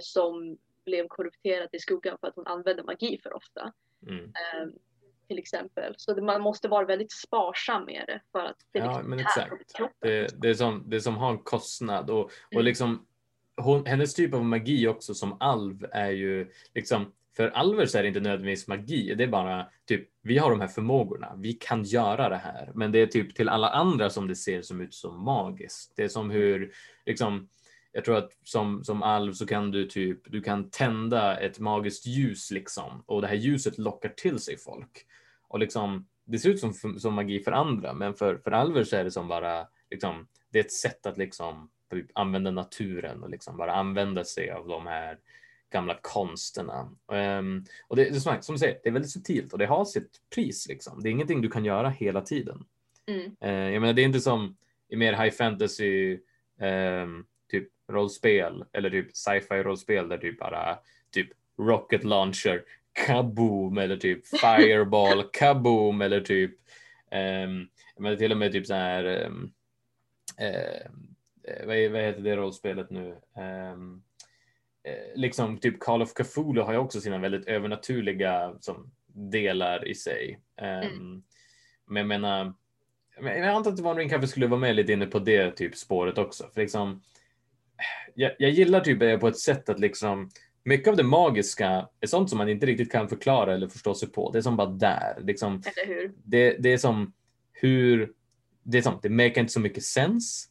[0.00, 3.72] som blev korrupterad i skuggan för att hon använde magi för ofta.
[4.06, 4.24] Mm.
[4.24, 4.72] Um,
[5.28, 5.94] till exempel.
[5.96, 9.52] Så man måste vara väldigt sparsam med det för att det Ja, liksom men exakt.
[10.00, 12.64] Det, det, är som, det är som har en kostnad och, och mm.
[12.64, 13.06] liksom
[13.56, 18.02] hon, hennes typ av magi också som alv är ju liksom för alver så är
[18.02, 21.84] det inte nödvändigtvis magi, det är bara typ vi har de här förmågorna, vi kan
[21.84, 24.94] göra det här, men det är typ till alla andra som det ser som ut
[24.94, 25.92] som magiskt.
[25.96, 26.72] Det är som hur
[27.06, 27.48] liksom
[27.92, 32.06] jag tror att som, som alv så kan du typ, du kan tända ett magiskt
[32.06, 35.06] ljus liksom och det här ljuset lockar till sig folk.
[35.48, 38.96] Och liksom, det ser ut som, som magi för andra, men för, för alver så
[38.96, 43.30] är det som bara, liksom, det är ett sätt att liksom typ använda naturen och
[43.30, 45.18] liksom bara använda sig av de här
[45.70, 46.90] gamla konsterna.
[47.06, 49.66] Um, och det, det är som, som du säger, det är väldigt subtilt och det
[49.66, 50.68] har sitt pris.
[50.68, 51.02] Liksom.
[51.02, 52.64] Det är ingenting du kan göra hela tiden.
[53.06, 53.36] Mm.
[53.44, 54.56] Uh, jag menar, det är inte som
[54.88, 56.18] i mer high fantasy
[56.60, 57.26] um,
[57.90, 60.78] rollspel eller typ sci-fi rollspel där du bara
[61.10, 62.62] typ rocket launcher
[63.06, 66.54] kaboom eller typ fireball kaboom eller typ
[67.44, 69.52] um, men till och med typ så här um,
[70.40, 70.90] uh,
[71.66, 73.16] vad, vad heter det rollspelet nu?
[73.72, 74.02] Um,
[75.14, 80.40] liksom typ Call of Cthulhu har ju också sina väldigt övernaturliga som, delar i sig.
[80.56, 81.22] Mm.
[81.86, 82.54] Men jag menar,
[83.20, 86.18] jag antar att One Ring kanske skulle vara med lite inne på det typ spåret
[86.18, 86.50] också.
[86.54, 87.02] För liksom,
[88.14, 90.30] jag, jag gillar typ på ett sätt att liksom
[90.64, 94.08] mycket av det magiska är sånt som man inte riktigt kan förklara eller förstå sig
[94.08, 94.30] på.
[94.30, 95.20] Det är som bara där.
[95.20, 95.62] Liksom?
[96.24, 97.12] Det, det är som
[97.52, 98.12] hur,
[98.62, 100.48] det är som, det make inte så mycket sens.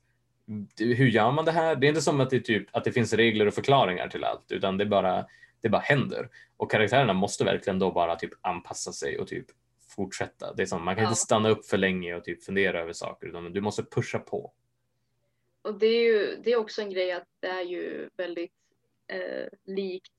[0.80, 1.76] Hur gör man det här?
[1.76, 4.52] Det är inte som att det, typ, att det finns regler och förklaringar till allt,
[4.52, 5.26] utan det bara,
[5.62, 6.30] det bara händer.
[6.58, 9.46] Och karaktärerna måste verkligen då bara typ anpassa sig och typ
[9.90, 10.54] fortsätta.
[10.54, 11.10] Det är som, man kan ja.
[11.10, 14.52] inte stanna upp för länge och typ fundera över saker, utan du måste pusha på.
[15.70, 18.54] Och det är ju det är också en grej att det är ju väldigt
[19.08, 20.14] eh, likt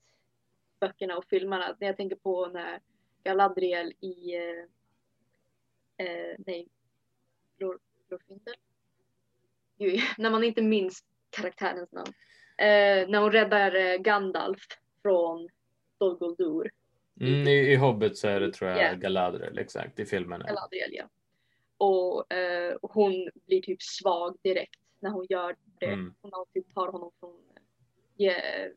[0.79, 1.75] böckerna och filmerna.
[1.79, 2.79] När jag tänker på när
[3.23, 4.63] Galadriel i eh,
[6.07, 6.67] eh nej,
[7.57, 8.55] Glorfindel?
[10.17, 12.13] när man inte minns karaktärens namn.
[12.57, 14.61] Eh, när hon räddar eh, Gandalf
[15.01, 15.49] från
[15.97, 16.71] Dol Guldur.
[17.21, 18.97] Mm, i, I Hobbit så är det tror jag yeah.
[18.97, 20.41] Galadriel exakt i filmen.
[20.41, 21.09] Galadriel ja.
[21.77, 25.85] Och eh, hon blir typ svag direkt när hon gör det.
[25.85, 26.13] Mm.
[26.21, 27.41] Hon alltid tar honom från,
[28.17, 28.71] yeah,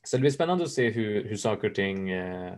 [0.04, 2.52] så det blir spännande att se hur, hur saker och ting uh,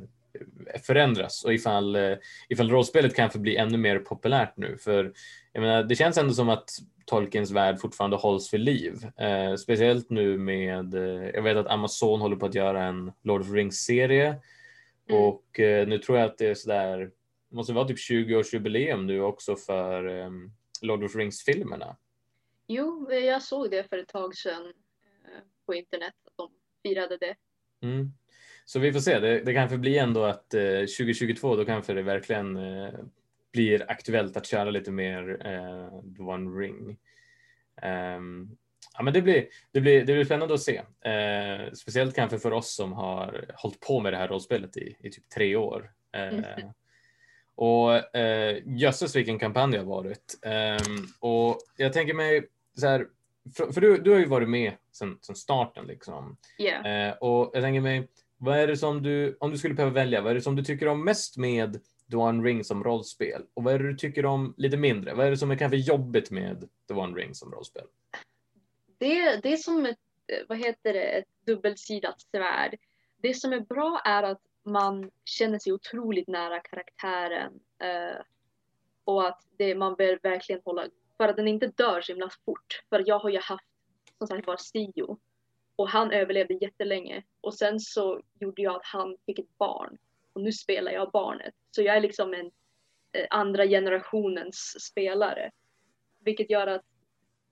[0.83, 2.17] förändras och ifall, uh,
[2.49, 4.77] ifall rollspelet kan blir bli ännu mer populärt nu.
[4.81, 5.13] För
[5.53, 6.71] jag menar, det känns ändå som att
[7.07, 9.07] Tolkiens värld fortfarande hålls för liv.
[9.17, 13.41] Eh, speciellt nu med, eh, jag vet att Amazon håller på att göra en Lord
[13.41, 14.41] of the Rings-serie
[15.09, 15.23] Mm.
[15.23, 16.99] och eh, nu tror jag att det är sådär,
[17.51, 20.31] det måste vara typ 20-årsjubileum nu också för eh,
[20.83, 21.97] Lord of the Rings-filmerna.
[22.67, 24.67] Jo, jag såg det för ett tag sedan
[25.25, 26.51] eh, på internet att de
[26.83, 27.35] firade det.
[27.83, 28.13] Mm.
[28.65, 32.03] Så vi får se, det, det kanske blir ändå att eh, 2022 då kanske det
[32.03, 32.95] verkligen eh,
[33.57, 36.99] blir aktuellt att köra lite mer eh, The One Ring.
[37.83, 38.49] Ehm,
[38.95, 40.77] ja, men det, blir, det, blir, det blir spännande att se.
[41.11, 45.11] Eh, speciellt kanske för oss som har hållit på med det här rollspelet i, i
[45.11, 45.91] typ tre år.
[46.13, 46.73] Eh, Mm.
[47.59, 50.39] Och eh, jösses vilken kampanj det har varit.
[50.43, 52.49] Ehm, och jag tänker mig
[52.81, 53.07] så här,
[53.57, 56.37] för, för du, du har ju varit med sedan starten liksom.
[57.09, 60.21] Eh, och jag tänker mig, vad är det som du, om du skulle behöva välja,
[60.21, 63.43] vad är det som du tycker om mest med The One Ring som rollspel?
[63.55, 65.15] Och vad är det du tycker om lite mindre?
[65.15, 67.87] Vad är det som är kanske jobbigt med The One Ring som rollspel?
[68.99, 69.99] Det, det är som ett,
[70.49, 72.77] vad heter det, ett dubbelsidat svärd.
[73.17, 77.61] Det som är bra är att man känner sig otroligt nära karaktären.
[77.79, 78.21] Eh,
[79.05, 82.83] och att det, man vill verkligen hålla, för att den inte dör så himla fort.
[82.89, 83.65] För jag har ju haft,
[84.19, 85.19] som sagt var, Sio.
[85.77, 87.23] Och han överlevde jättelänge.
[87.41, 89.99] Och sen så gjorde jag att han fick ett barn.
[90.37, 91.55] Och nu spelar jag barnet.
[91.71, 92.47] Så jag är liksom en
[93.13, 95.51] eh, andra generationens spelare.
[96.19, 96.85] Vilket gör att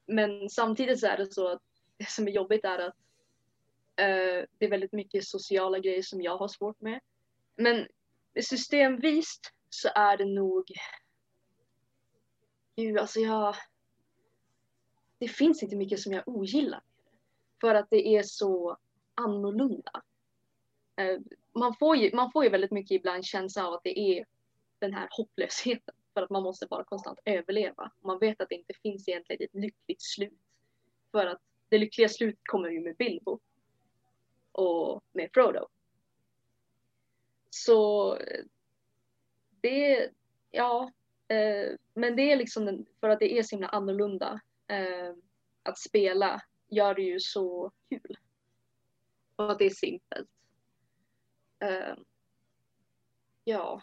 [0.06, 1.62] men samtidigt så är det så att
[1.96, 2.96] det som är jobbigt är att
[4.00, 7.00] uh, det är väldigt mycket sociala grejer som jag har svårt med.
[7.56, 7.88] Men
[8.40, 10.72] systemvist så är det nog...
[12.76, 13.56] Gud, alltså jag...
[15.18, 16.82] Det finns inte mycket som jag ogillar.
[17.60, 18.78] För att det är så
[19.14, 20.02] annorlunda.
[21.00, 21.20] Uh,
[21.54, 24.24] man, får ju, man får ju väldigt mycket ibland känsla av att det är
[24.78, 25.94] den här hopplösheten.
[26.14, 27.92] För att man måste bara konstant överleva.
[28.00, 30.40] Man vet att det inte finns egentligen ett lyckligt slut.
[31.10, 33.40] För att det lyckliga slutet kommer ju med Bilbo.
[34.52, 35.68] Och med Frodo.
[37.50, 38.18] Så
[39.60, 40.10] det,
[40.50, 40.92] ja.
[41.28, 44.40] Eh, men det är liksom den, för att det är så himla annorlunda.
[44.66, 45.14] Eh,
[45.62, 48.18] att spela gör det ju så kul.
[49.36, 50.28] Och att det är simpelt.
[51.62, 51.96] Uh,
[53.44, 53.82] ja.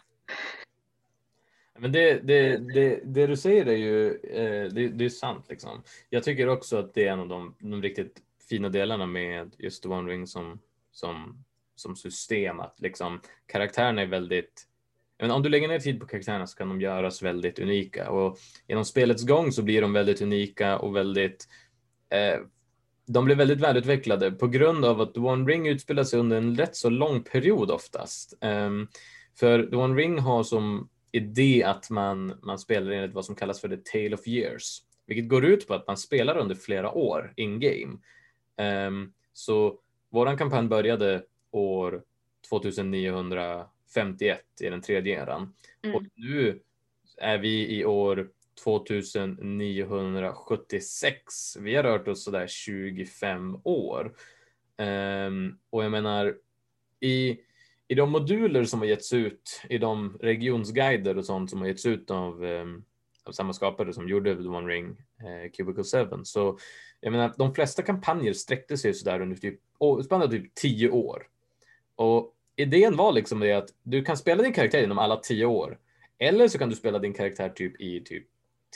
[1.78, 5.46] Men det, det, det, det du säger är ju eh, det, det är sant.
[5.48, 5.82] Liksom.
[6.10, 9.82] Jag tycker också att det är en av de, de riktigt fina delarna med just
[9.82, 10.60] The One Ring som,
[10.92, 11.44] som,
[11.76, 12.60] som system.
[12.60, 14.68] Att liksom, karaktärerna är väldigt
[15.22, 18.38] men om du lägger ner tid på karaktärerna så kan de göras väldigt unika och
[18.68, 21.48] genom spelets gång så blir de väldigt unika och väldigt
[22.10, 22.40] eh,
[23.12, 26.56] de blir väldigt välutvecklade på grund av att The One Ring utspelar sig under en
[26.56, 28.38] rätt så lång period oftast.
[28.40, 28.88] Um,
[29.38, 33.60] för The One Ring har som idé att man, man spelar enligt vad som kallas
[33.60, 37.32] för the tale of years, vilket går ut på att man spelar under flera år
[37.36, 37.98] in game.
[38.86, 39.78] Um, så
[40.10, 42.02] våran kampanj började år
[42.48, 45.96] 2951 i den tredje eran Mm.
[45.96, 46.60] och nu
[47.18, 48.28] är vi i år
[48.64, 51.56] 2976.
[51.60, 54.14] Vi har rört oss sådär 25 år.
[54.78, 56.36] Um, och jag menar
[57.00, 57.38] i
[57.92, 61.86] i de moduler som har getts ut, i de regionsguider och sånt som har getts
[61.86, 62.84] ut av, um,
[63.24, 66.58] av samma skapare som gjorde The One Ring, eh, Cubicle 7, så
[67.00, 69.60] jag menar de flesta kampanjer sträckte sig sådär under typ,
[70.04, 71.26] spannet typ tio år.
[71.96, 75.78] Och idén var liksom det att du kan spela din karaktär inom alla tio år.
[76.18, 78.26] Eller så kan du spela din karaktär typ i typ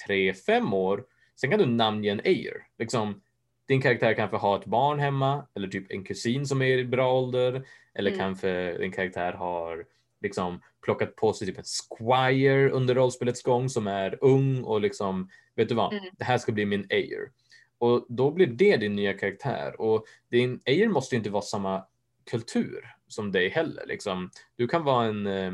[0.07, 1.05] tre, fem år.
[1.41, 2.67] Sen kan du namnge en Ayer.
[2.79, 3.21] Liksom,
[3.69, 7.13] din karaktär kanske har ett barn hemma eller typ en kusin som är i bra
[7.13, 7.67] ålder.
[7.95, 8.19] Eller Mm.
[8.19, 9.85] kanske din karaktär har
[10.21, 15.29] liksom plockat på sig typ en squire under rollspelets gång som är ung och liksom,
[15.55, 16.05] vet du vad, Mm.
[16.19, 17.31] det här ska bli min Ayer.
[17.79, 19.81] Och då blir det din nya karaktär.
[19.81, 21.85] Och din Ayer måste ju inte vara samma
[22.31, 23.87] kultur som dig heller.
[23.87, 24.31] Liksom.
[24.57, 25.53] Du kan vara en, eh,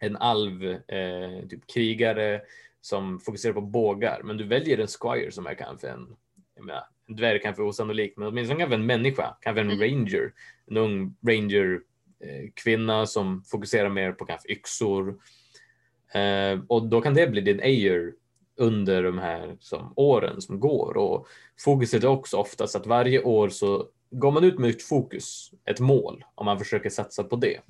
[0.00, 2.40] en alv, eh, typ krigare
[2.88, 6.16] som fokuserar på bågar, men du väljer en squire som är kanske en,
[6.54, 9.80] jag menar, en dvärg kanske osannolik, men åtminstone kanske en människa, kanske en Mm.
[9.80, 10.32] ranger,
[10.66, 11.80] en ung ranger
[12.20, 15.18] eh, kvinna som fokuserar mer på kanske yxor.
[16.12, 18.12] Eh, och då kan det bli din Ayer
[18.56, 20.96] under de här som, åren som går.
[20.96, 21.26] Och
[21.64, 25.80] fokuset är också oftast att varje år så går man ut med ett fokus, ett
[25.80, 27.60] mål, om man försöker satsa på det.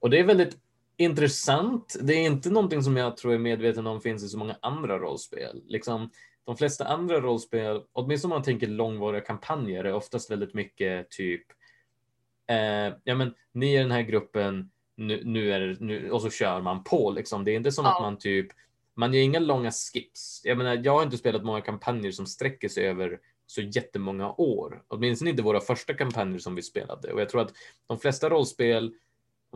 [0.00, 0.56] Och det är väldigt
[0.96, 1.96] intressant.
[2.00, 4.98] Det är inte någonting som jag tror är medveten om finns i så många andra
[4.98, 5.62] rollspel.
[5.66, 6.10] Liksom,
[6.44, 11.46] de flesta andra rollspel, åtminstone om man tänker långvariga kampanjer, är oftast väldigt mycket typ
[12.50, 16.30] eh, ja men ni är den här gruppen, nu, nu är det, nu, och så
[16.30, 17.44] kör man på liksom.
[17.44, 17.96] Det är inte som Ja.
[17.96, 18.46] att man typ
[18.96, 20.40] man gör inga långa skips.
[20.44, 24.82] Jag menar, jag har inte spelat många kampanjer som sträcker sig över så jättemånga år.
[24.88, 27.12] Åtminstone inte våra första kampanjer som vi spelade.
[27.12, 27.52] Och jag tror att
[27.86, 28.94] de flesta rollspel,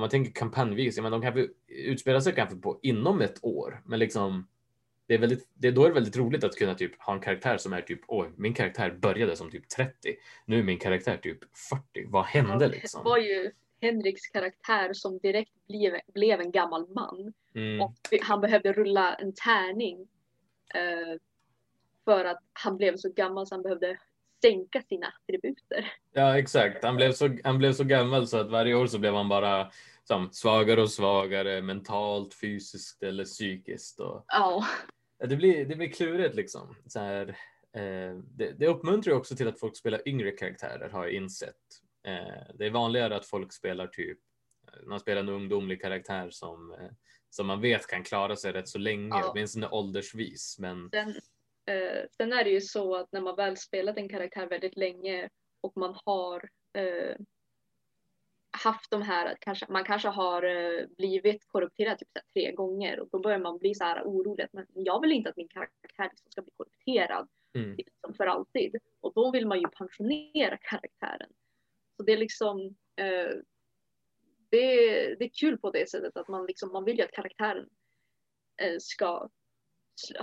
[0.01, 3.82] om man tänker kampanjvis, jag menar, de kanske utspelar sig kanske på inom ett år,
[3.84, 4.46] men liksom
[5.07, 7.57] det är väldigt, det, då är det väldigt roligt att kunna typ ha en karaktär
[7.57, 9.92] som är typ, oj, min karaktär började som typ 30.
[10.46, 11.38] Nu är min karaktär typ
[11.70, 12.07] 40.
[12.07, 13.05] Vad hände liksom?
[13.05, 17.32] Det var ju Henriks karaktär som direkt blev, blev en gammal man.
[17.55, 17.80] Mm.
[17.80, 20.09] Och han behövde rulla en tärning.
[20.74, 21.20] Eh,
[22.05, 23.98] för att han blev så gammal så han behövde
[24.42, 25.92] sänka sina attributer.
[26.12, 26.84] Ja, exakt.
[26.84, 29.70] Han blev, så, han blev så gammal så att varje år så blev han bara
[30.11, 34.00] som, svagare och svagare mentalt, fysiskt eller psykiskt.
[34.00, 34.24] Och.
[34.28, 34.66] Ja,
[35.18, 36.76] det, blir, det blir klurigt liksom.
[36.86, 37.28] Så här,
[37.72, 41.56] eh, det, det uppmuntrar ju också till att folk spelar yngre karaktärer har jag insett.
[42.06, 44.18] Eh, det är vanligare att folk spelar typ,
[44.86, 46.90] man spelar en ungdomlig karaktär som, eh,
[47.30, 49.30] som man vet kan klara sig rätt så länge, Ja.
[49.30, 50.56] åtminstone åldersvis.
[50.58, 51.08] Men Sen,
[51.66, 55.28] eh, sen är det ju så att när man väl spelat en karaktär väldigt länge
[55.61, 56.48] och man har
[56.78, 57.16] eh,
[58.64, 63.18] haft de här, kanske, man kanske har eh, blivit korrupterad typ tre gånger och då
[63.18, 66.30] börjar man bli så här orolig att men jag vill inte att min karaktär liksom
[66.30, 71.30] ska bli korrupterad mm, liksom, för alltid och då vill man ju pensionera karaktären.
[71.96, 72.61] Så det är liksom
[72.96, 73.30] eh,
[74.50, 74.76] det,
[75.14, 77.68] det är kul på det sättet att man liksom, man vill ju att karaktären
[78.62, 79.28] eh, ska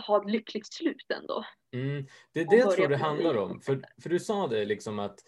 [0.08, 1.46] ha ett lyckligt slut ändå.
[1.74, 3.62] mm, det är det jag tror det handlar om.
[3.62, 5.20] För, för du sa det liksom att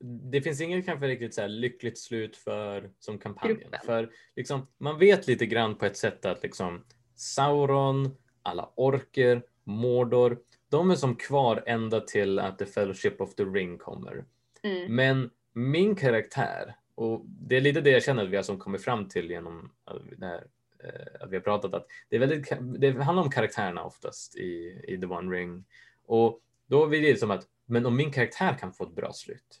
[0.00, 3.58] det finns inget kanske riktigt så lyckligt slut för som kampanjen.
[3.58, 3.80] Gruppen.
[3.84, 6.84] För liksom, man vet lite grann på ett sätt att liksom
[7.14, 10.38] Sauron, alla orker, Mordor,
[10.68, 14.24] de är som kvar ända till att The Fellowship of the Ring kommer.
[14.62, 14.94] Mm.
[14.94, 18.84] Men min karaktär, och det är lite det jag känner att vi har som kommit
[18.84, 19.72] fram till genom
[20.16, 20.46] det här,
[20.84, 24.80] eh, att vi har pratat, att det, är väldigt, det handlar om karaktärerna oftast i,
[24.88, 25.64] i The One Ring.
[26.06, 29.60] Och då blir det som att, men om min karaktär kan få ett bra slut,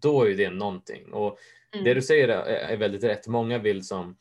[0.00, 1.12] då är ju det någonting.
[1.12, 1.38] Och
[1.72, 1.84] Mm.
[1.84, 3.26] det du säger är, väldigt rätt.
[3.26, 4.16] Många vill som,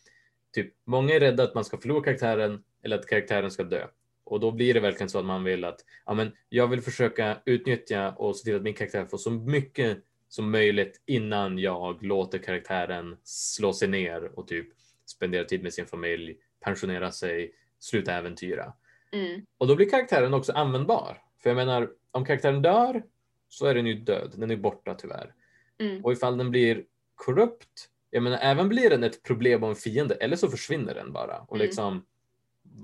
[0.54, 3.88] typ, många är rädda att man ska förlora karaktären eller att karaktären ska dö.
[4.24, 7.38] Och då blir det verkligen så att man vill att, ja men jag vill försöka
[7.46, 9.98] utnyttja och se till att min karaktär får så mycket
[10.28, 14.68] som möjligt innan jag låter karaktären slå sig ner och typ
[15.06, 18.74] spendera tid med sin familj, pensionera sig, sluta äventyra.
[19.12, 19.46] Mm.
[19.58, 21.22] Och då blir karaktären också användbar.
[21.44, 23.04] För jag menar, om karaktären dör
[23.50, 25.34] så är den ju död, den är borta tyvärr.
[25.80, 26.06] Mm.
[26.06, 26.84] Och ifall den blir
[27.16, 31.14] korrupt, jag menar även blir den ett problem och en fiende eller så försvinner den
[31.14, 31.66] bara och Mm.
[31.68, 32.06] liksom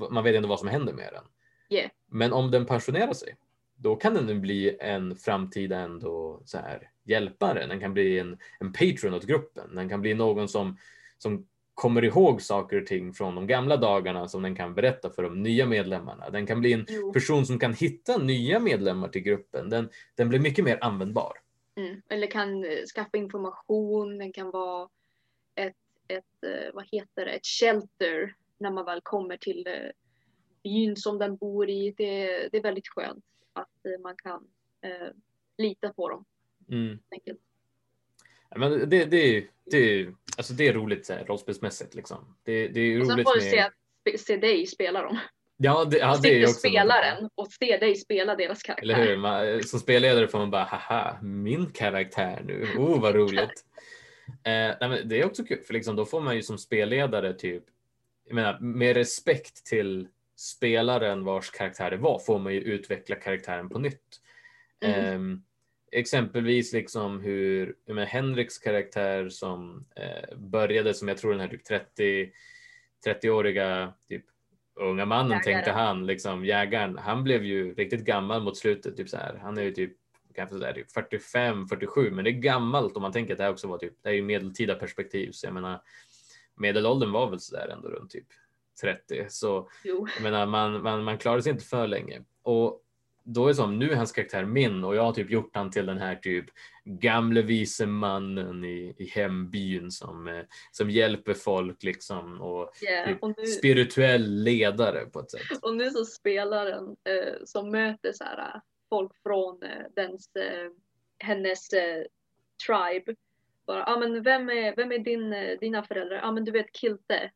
[0.10, 1.24] man vet ändå vad som händer med den.
[1.78, 1.90] Yeah.
[2.12, 3.36] Men om den pensionerar sig,
[3.76, 7.66] då kan den bli en framtida ändå så här hjälpare.
[7.68, 9.76] Den kan bli en, en patron åt gruppen.
[9.76, 10.78] Den kan bli någon som,
[11.18, 15.24] som kommer ihåg saker och ting från de gamla dagarna som den kan berätta för
[15.24, 16.30] de nya medlemmarna.
[16.30, 17.14] Den kan bli en Jo.
[17.14, 19.70] person som kan hitta nya medlemmar till gruppen.
[19.70, 21.34] Den, den blir mycket mer användbar.
[21.76, 22.02] Mm.
[22.10, 24.90] Eller kan eh, skaffa information, den kan vara
[25.56, 25.76] ett,
[26.08, 29.90] ett eh, vad heter det, ett shelter när man väl kommer till eh,
[30.64, 31.94] byn som den bor i.
[31.98, 34.48] Det, det är väldigt skönt att man kan
[34.82, 35.08] eh,
[35.58, 36.26] lita på dem.
[36.70, 37.00] Mm.
[37.12, 37.40] enkelt.
[38.56, 40.08] Men det, det, är- det,
[40.38, 41.96] alltså det är roligt så här, rollspelsmässigt.
[41.96, 42.38] Liksom.
[42.44, 43.72] Det, det är Och sen roligt får du med...
[44.12, 45.20] se, se dig spela dem.
[45.58, 48.84] Ja, det, ja, det är också spelaren och se dig spela deras karaktär.
[48.84, 49.18] Eller hur?
[49.18, 52.68] Man, som spelledare får man bara, haha, min karaktär nu.
[52.78, 53.66] Oh, vad roligt.
[54.28, 57.34] Eh, nej, men det är också kul, för liksom, då får man ju som spelledare
[57.34, 57.64] typ,
[58.28, 63.70] jag menar, med respekt till spelaren vars karaktär det var, får man ju utveckla karaktären
[63.70, 64.22] på nytt.
[64.86, 65.06] Mm.
[65.06, 65.44] Ehm,
[65.92, 71.64] exempelvis liksom hur menar, Henriks karaktär som eh, började som jag tror den här typ
[71.64, 72.32] 30
[73.06, 74.26] 30-åriga typ
[74.76, 75.44] unga mannen Jägaren.
[75.44, 78.98] tänkte han, liksom jägaren, han blev ju riktigt gammal mot slutet.
[78.98, 79.40] Typ så här.
[79.42, 79.94] Han är ju typ
[80.36, 83.44] kanske så där, typ 45, 47, men det är gammalt om man tänker att det
[83.44, 85.32] här också var typ, det är ju medeltida perspektiv.
[85.32, 85.82] Så jag menar,
[86.56, 88.28] medelåldern var väl så där ändå runt typ
[88.82, 89.26] 30.
[89.30, 90.08] Så Jo.
[90.16, 92.22] jag menar, man, man, man klarar sig inte för länge.
[92.44, 92.82] Och
[93.28, 95.86] då är som, nu är hans karaktär min och jag har typ gjort han till
[95.86, 96.46] den här typ
[96.84, 103.08] gamle vise mannen i, i hembyn som, eh, som hjälper folk liksom och Yeah.
[103.08, 105.42] Typ Och, nu, spirituell ledare på ett sätt.
[105.62, 110.36] och nu så spelar den eh, som möter så här, eh, folk från eh, dens,
[110.36, 110.72] eh,
[111.18, 112.04] hennes eh,
[112.66, 113.16] tribe.
[113.66, 116.18] Bara, ah, men vem är, vem är din, dina föräldrar?
[116.18, 117.32] Ja ah, men du vet Kilte.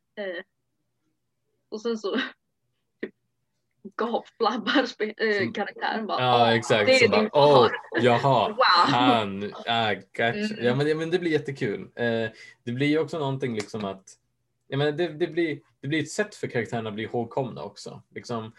[1.68, 2.16] Och sen så
[3.96, 6.22] gapflabbar Som- karaktären bara.
[6.22, 6.86] Ja "Ah, exakt.
[6.86, 7.70] Det är din bara, far.
[8.00, 8.58] jaha, Wow.
[8.94, 10.24] han, ah, gotcha.
[10.24, 10.64] Mm.
[10.64, 11.80] ja, men, men det blir jättekul.
[11.96, 12.28] Eh,
[12.64, 14.04] det blir ju också någonting liksom att,
[14.68, 18.02] jag menar, det, det, blir, det blir ett sätt för karaktärerna att bli ihågkomna också.
[18.14, 18.52] Liksom,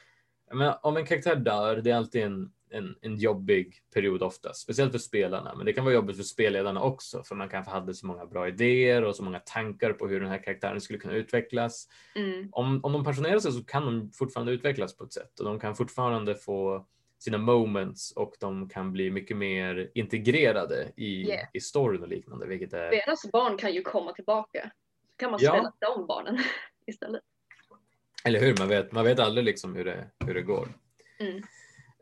[0.53, 4.91] men om en karaktär dör, det är alltid en, en, en jobbig period oftast, speciellt
[4.91, 8.05] för spelarna, men det kan vara jobbigt för spelledarna också, för man kanske hade så
[8.07, 11.87] många bra idéer och så många tankar på hur den här karaktären skulle kunna utvecklas.
[12.15, 12.49] Mm.
[12.51, 15.59] Om, om de pensionerar sig så kan de fortfarande utvecklas på ett sätt och de
[15.59, 16.85] kan fortfarande få
[17.19, 21.47] sina moments och de kan bli mycket mer integrerade i, Yeah.
[21.53, 24.71] i storyn och liknande, vilket är Deras barn kan ju komma tillbaka.
[25.11, 25.51] Så kan man Ja.
[25.51, 26.37] spela de barnen
[26.87, 27.21] istället.
[28.23, 28.57] Eller hur?
[28.59, 30.67] Man vet, man vet aldrig liksom hur det, hur det går.
[31.19, 31.43] Mm.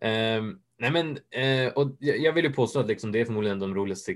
[0.01, 3.75] Ehm, nej men, eh, och jag vill ju påstå att liksom det är förmodligen de
[3.75, 4.15] roligaste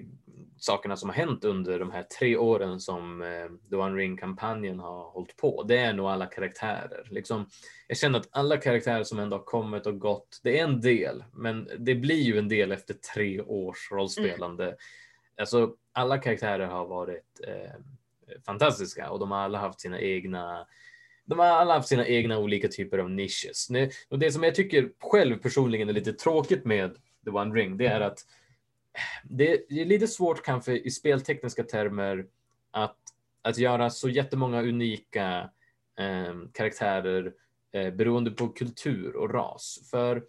[0.57, 5.11] sakerna som har hänt under de här tre åren som eh, The One Ring-kampanjen har
[5.11, 5.63] hållit på.
[5.63, 7.07] Det är nog alla karaktärer.
[7.09, 7.45] Liksom,
[7.88, 11.23] jag känner att alla karaktärer som ändå har kommit och gått, det är en del,
[11.34, 14.75] men det blir ju en del efter tre års rollspelande.
[15.38, 17.79] Alltså, alla karaktärer har varit eh,
[18.45, 20.67] fantastiska och de har alla haft sina egna
[21.26, 23.67] de har alla haft sina egna olika typer av nisches.
[24.09, 26.95] Och det som jag tycker själv personligen är lite tråkigt med
[27.26, 28.19] The One Ring, det är att
[28.93, 32.26] eh, det är lite svårt kanske i speltekniska termer
[32.71, 32.97] att,
[33.41, 35.49] att göra så jättemånga unika
[35.99, 37.34] eh, karaktärer
[37.71, 39.88] eh, beroende på kultur och ras.
[39.91, 40.24] För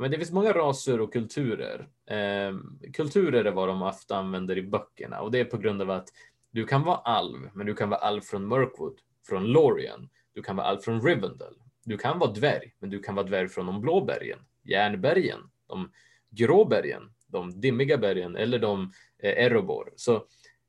[0.00, 1.88] men det finns många raser och kulturer.
[2.06, 2.56] Eh,
[2.92, 6.08] kulturer är vad de ofta använder i böckerna och det är på grund av att
[6.50, 10.08] du kan vara alv, men du kan vara alv från Mirkwood, från Lorien.
[10.38, 11.54] Du kan vara alv från Rivendell.
[11.84, 15.92] Du kan vara dvärg, men du kan vara dvärg från de blå bergen, järnbergen, de
[16.30, 19.92] grå bergen, de dimmiga bergen eller de eh, Erebor.
[19.96, 20.26] Så,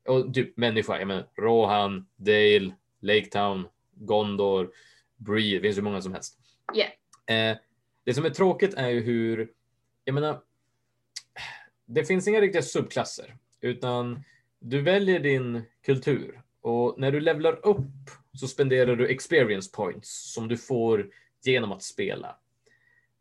[0.08, 4.70] och typ människa, jag menar Rohan, Dale, Lake Town, Gondor,
[5.16, 6.38] Bree, det finns hur många som helst.
[6.74, 7.50] Yeah.
[7.50, 7.58] Eh,
[8.04, 9.50] det som är tråkigt är ju hur,
[10.04, 10.40] jag menar,
[11.86, 14.24] det finns inga riktiga subklasser, utan
[14.58, 20.48] du väljer din kultur och när du levlar upp så spenderar du experience points som
[20.48, 21.10] du får
[21.44, 22.36] genom att spela.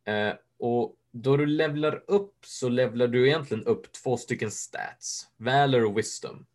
[0.05, 5.85] Eh, och då du levlar upp så levlar du egentligen upp två stycken stats, Valor
[5.85, 6.45] och Wisdom.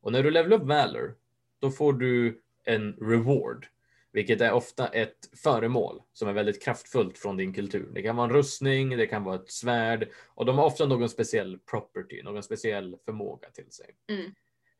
[0.00, 1.16] Och när du levlar upp Valor,
[1.58, 3.66] då får du en reward,
[4.12, 7.90] vilket är ofta ett föremål som är väldigt kraftfullt från din kultur.
[7.94, 11.08] Det kan vara en rustning, det kan vara ett svärd och de har ofta någon
[11.08, 13.96] speciell property, någon speciell förmåga till sig.
[14.08, 14.34] Mm.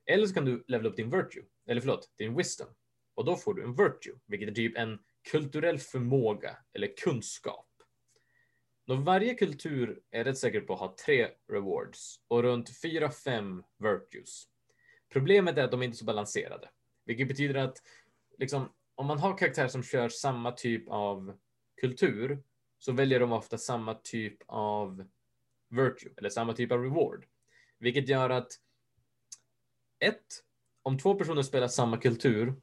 [0.07, 2.69] Eller så kan du levela upp din virtue, eller förlåt, din wisdom.
[3.17, 4.99] Och då får du en virtue, vilket är typ en
[5.31, 7.69] kulturell förmåga eller kunskap.
[8.89, 13.63] Och varje kultur är rätt säker på att ha tre rewards och runt fyra, fem
[13.79, 14.45] virtues.
[15.13, 16.71] Problemet är att de inte är så balanserade,
[17.05, 17.83] vilket betyder att
[18.39, 21.39] liksom, om man har karaktärer som kör samma typ av
[21.81, 22.43] kultur
[22.79, 25.09] så väljer de ofta samma typ av
[25.69, 27.27] virtue eller samma typ av reward,
[27.79, 28.53] vilket gör att
[29.99, 30.27] ett,
[30.83, 32.55] om två personer spelar samma kultur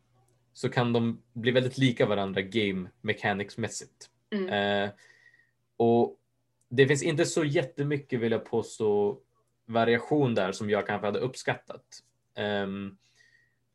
[0.53, 4.09] så kan de bli väldigt lika varandra game mechanics mässigt.
[4.31, 4.49] Mm.
[4.49, 4.91] Eh,
[5.77, 6.19] och
[6.69, 9.19] det finns inte så jättemycket vill jag påstå
[9.65, 12.03] variation där som jag kanske hade uppskattat.
[12.35, 12.97] Ehm,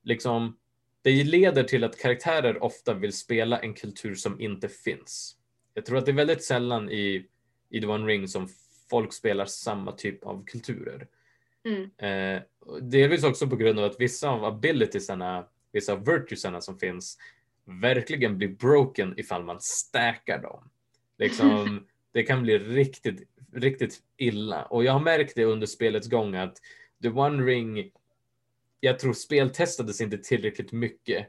[0.03, 0.57] liksom,
[1.03, 5.37] det leder till att karaktärer ofta vill spela en kultur som inte finns.
[5.74, 7.26] Jag tror att det är väldigt sällan i,
[7.68, 8.49] i The One Ring som
[8.91, 11.07] folk spelar samma typ av kulturer.
[11.64, 11.91] Mm.
[11.99, 12.43] Eh,
[12.83, 17.19] delvis också på grund av att vissa av abilitiesarna, vissa av virtuesarna som finns
[17.64, 20.71] verkligen blir broken ifall man stackar dem.
[21.19, 24.64] Liksom, det kan bli riktigt, riktigt illa.
[24.64, 26.59] Och jag har märkt det under spelets gång att
[27.03, 27.91] The One Ring,
[28.81, 31.27] jag tror speltestades inte tillräckligt mycket.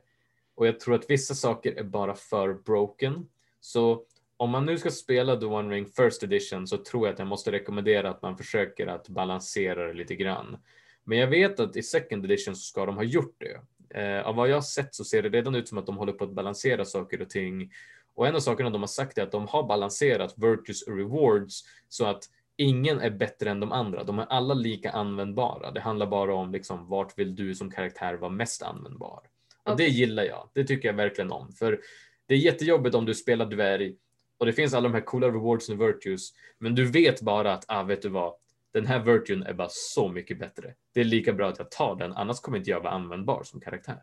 [0.55, 3.29] Och jag tror att vissa saker är bara för broken.
[3.59, 4.05] Så
[4.37, 7.27] om man nu ska spela The One Ring First Edition så tror jag att jag
[7.27, 10.57] måste rekommendera att man försöker att balansera det lite grann.
[11.03, 13.61] Men jag vet att i Second Edition så ska de ha gjort det.
[13.89, 16.13] Eh, av vad jag har sett så ser det redan ut som att de håller
[16.13, 17.71] på att balansera saker och ting.
[18.15, 21.63] Och en av sakerna de har sagt är att de har balanserat virtues och rewards
[21.89, 22.23] så att
[22.57, 24.03] ingen är bättre än de andra.
[24.03, 25.71] De är alla lika användbara.
[25.71, 29.21] Det handlar bara om liksom, vart vill du som karaktär vara mest användbar.
[29.63, 29.89] Och det Okej.
[29.89, 30.49] gillar jag.
[30.53, 31.51] Det tycker jag verkligen om.
[31.51, 31.81] För
[32.25, 33.95] det är jättejobbigt om du spelar dvärg
[34.39, 37.65] och det finns alla de här coola rewards och virtues, men du vet bara att,
[37.67, 38.33] ah, vet du vad,
[38.71, 40.75] den här virtuen är bara så mycket bättre.
[40.93, 43.61] Det är lika bra att jag tar den, annars kommer inte jag vara användbar som
[43.61, 44.01] karaktär.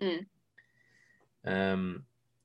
[0.00, 0.24] Mm.
[1.46, 2.04] Ehm,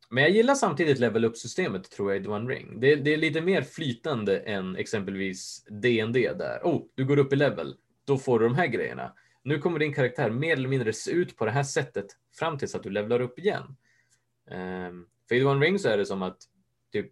[0.09, 2.79] men jag gillar samtidigt level up-systemet tror jag i The One Ring.
[2.79, 6.61] Det, det är lite mer flytande än exempelvis D&D där.
[6.63, 7.75] Oh, du går upp i level,
[8.05, 9.13] då får du de här grejerna.
[9.43, 12.05] Nu kommer din karaktär mer eller mindre se ut på det här sättet
[12.39, 13.75] fram tills att du levlar upp igen.
[14.51, 16.37] Um, för i The One Ring så är det som att
[16.91, 17.11] typ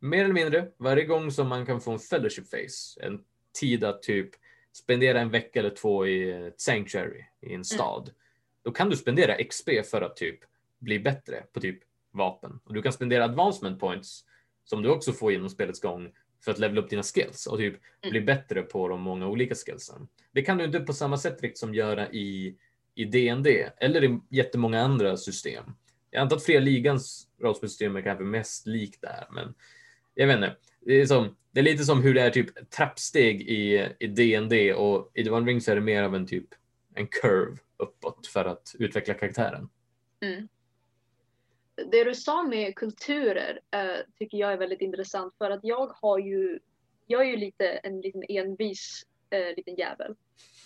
[0.00, 3.20] mer eller mindre varje gång som man kan få en fellowship face, en
[3.52, 4.30] tid att typ
[4.72, 8.10] spendera en vecka eller två i ett sanctuary i en stad,
[8.62, 10.38] då kan du spendera XP för att typ
[10.78, 11.78] bli bättre på typ
[12.10, 12.60] vapen.
[12.64, 14.24] Och du kan spendera advancement points
[14.64, 16.12] som du också får genom spelets gång
[16.44, 18.10] för att levela upp dina skills och typ Mm.
[18.10, 20.08] bli bättre på de många olika skillsen.
[20.32, 22.56] Det kan du inte på samma sätt riktigt som göra i,
[22.94, 25.64] i D&D eller i jättemånga andra system.
[26.10, 29.54] Jag antar att Fria Ligans rollspelssystem är kanske mest likt där, men
[30.14, 30.56] jag vet inte.
[30.80, 34.74] Det är, som, det är lite som hur det är typ trappsteg i, i D&D
[34.74, 36.46] och i The One Ring så är det mer av en typ
[36.94, 39.68] en curve uppåt för att utveckla karaktären.
[40.20, 40.48] Mm.
[41.90, 46.18] Det du sa med kulturer äh, tycker jag är väldigt intressant för att jag har
[46.18, 46.58] ju,
[47.06, 50.14] jag är ju lite en liten envis äh, liten jävel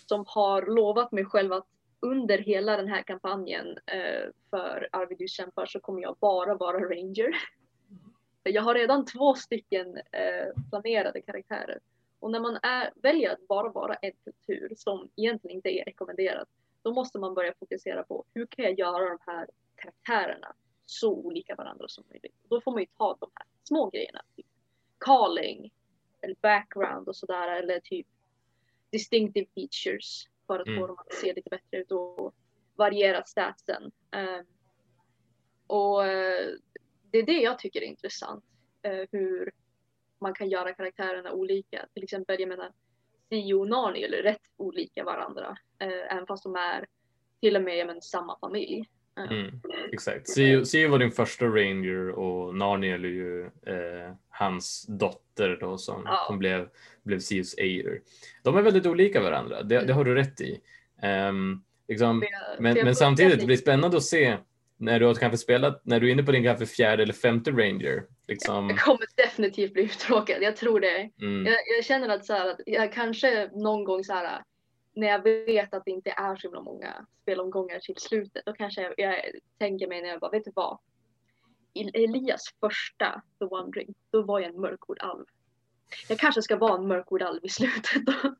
[0.05, 1.67] som har lovat mig själv att
[1.99, 7.29] under hela den här kampanjen äh, för Arvidus kämpar så kommer jag bara vara ranger.
[8.43, 11.79] Jag har redan två stycken eh, planerade karaktärer
[12.19, 16.47] och när man är, väljer att bara vara en kultur som egentligen inte är rekommenderat
[16.81, 20.53] då måste man börja fokusera på hur kan jag göra de här karaktärerna
[20.85, 22.35] så olika varandra som möjligt.
[22.49, 24.21] Då får man ju ta de här små grejerna.
[24.35, 24.45] Typ
[24.97, 25.73] calling,
[26.21, 27.47] eller background och sådär.
[27.47, 28.07] Eller typ
[28.89, 30.79] distinctive features för att Mm.
[30.79, 32.33] få dem att se lite bättre ut och
[32.75, 33.91] variera statsen.
[34.11, 34.45] Um,
[35.67, 36.49] och eh,
[37.13, 38.43] det är det jag tycker är intressant.
[38.81, 39.51] eh, hur
[40.21, 41.85] man kan göra karaktärerna olika.
[41.93, 42.71] Till exempel, jag menar,
[43.29, 45.57] Sio och Nani är rätt olika varandra.
[45.79, 46.85] eh, även fast de är
[47.41, 48.85] till och med menar, samma familj.
[49.17, 49.61] Eh, Mm,
[49.91, 50.29] exakt.
[50.29, 56.01] Sio Sio var din första ranger och Narniel är ju eh, hans dotter då som,
[56.05, 56.23] Ja.
[56.27, 56.69] som blev,
[57.03, 58.01] blev Sios aider.
[58.43, 60.61] De är väldigt olika varandra, det, det har du rätt i.
[61.01, 62.23] Ehm, liksom,
[62.59, 64.37] men, men samtidigt, det blir spännande att se
[64.77, 67.51] när du har kanske spelat, när du är inne på din kanske fjärde eller femte
[67.51, 68.03] ranger.
[68.27, 71.09] Liksom, Jag kommer definitivt bli uttråkad, jag tror det.
[71.21, 74.43] mm, Jag, jag känner att, så här, att jag kanske någon gång så här,
[74.95, 78.81] när jag vet att det inte är så himla många spelomgångar till slutet, då kanske
[78.81, 79.15] jag, jag
[79.59, 80.77] tänker mig när jag bara, vet du vad?
[81.73, 85.25] I Elias första The One Ring, då var jag en mörkord alv.
[86.09, 88.35] Jag kanske ska vara en mörkord alv i slutet då.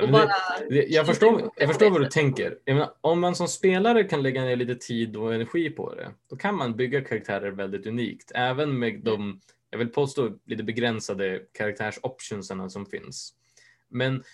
[0.00, 0.30] Och bara,
[0.68, 2.58] jag, förstår, jag förstår vad du tänker.
[2.66, 6.36] Menar, om man som spelare kan lägga ner lite tid och energi på det, då
[6.36, 8.32] kan man bygga karaktärer väldigt unikt.
[8.34, 9.40] Även med de,
[9.70, 13.34] jag vill påstå, lite begränsade karaktärsoptionserna som finns.
[13.88, 14.24] Men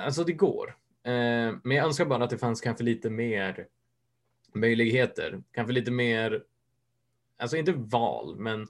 [0.00, 0.76] alltså det går.
[1.04, 3.66] Eh, men jag önskar bara att det fanns kanske lite mer
[4.54, 5.42] möjligheter.
[5.52, 6.42] Kanske lite mer,
[7.38, 8.66] alltså inte val, men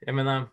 [0.00, 0.46] jag menar.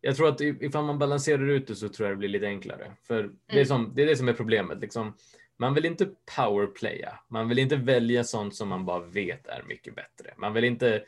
[0.00, 2.92] Jag tror att ifall man balanserar ut det så tror jag det blir lite enklare.
[3.02, 3.66] För det, är Mm.
[3.66, 4.80] som, det är det som är problemet.
[4.80, 5.16] Liksom.
[5.56, 7.18] Man vill inte powerplaya.
[7.28, 10.34] Man vill inte välja sånt som man bara vet är mycket bättre.
[10.36, 11.04] Man vill inte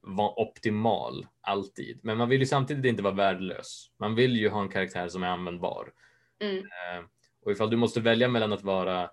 [0.00, 1.98] vara optimal alltid.
[2.02, 3.90] Men man vill ju samtidigt inte vara värdelös.
[3.98, 5.92] Man vill ju ha en karaktär som är användbar.
[6.40, 7.04] mm, Eh,
[7.44, 9.10] Och ifall du måste välja mellan att vara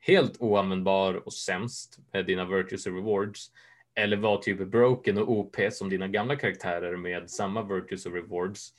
[0.00, 3.50] helt oanvändbar och sämst med dina virtues och rewards
[3.94, 8.74] eller var typ broken och OP som dina gamla karaktärer med samma virtues och rewards.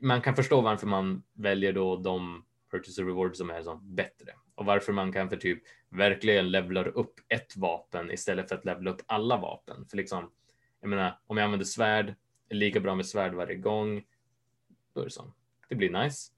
[0.00, 4.32] Man kan förstå varför man väljer då de virtues och rewards som är som bättre
[4.54, 8.90] och varför man kan för typ verkligen levlar upp ett vapen istället för att levla
[8.90, 9.86] upp alla vapen.
[9.90, 10.30] För liksom,
[10.80, 12.14] jag menar, om jag använder svärd,
[12.48, 14.04] är lika bra med svärd varje gång,
[14.92, 15.32] då är det så.
[15.68, 16.32] Det blir nice.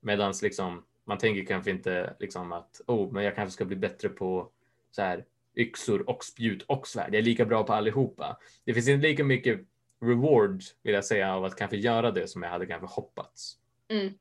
[0.00, 4.08] Medans liksom, man tänker kanske inte liksom att oh, men jag kanske ska bli bättre
[4.08, 4.50] på
[4.90, 5.24] så här
[5.56, 7.08] yxor och spjut och svärd.
[7.14, 8.38] Jag är lika bra på allihopa.
[8.64, 9.60] Det finns inte lika mycket
[10.04, 13.58] reward vill jag säga av att kanske göra det som jag hade kanske hoppats.
[13.88, 14.12] mm,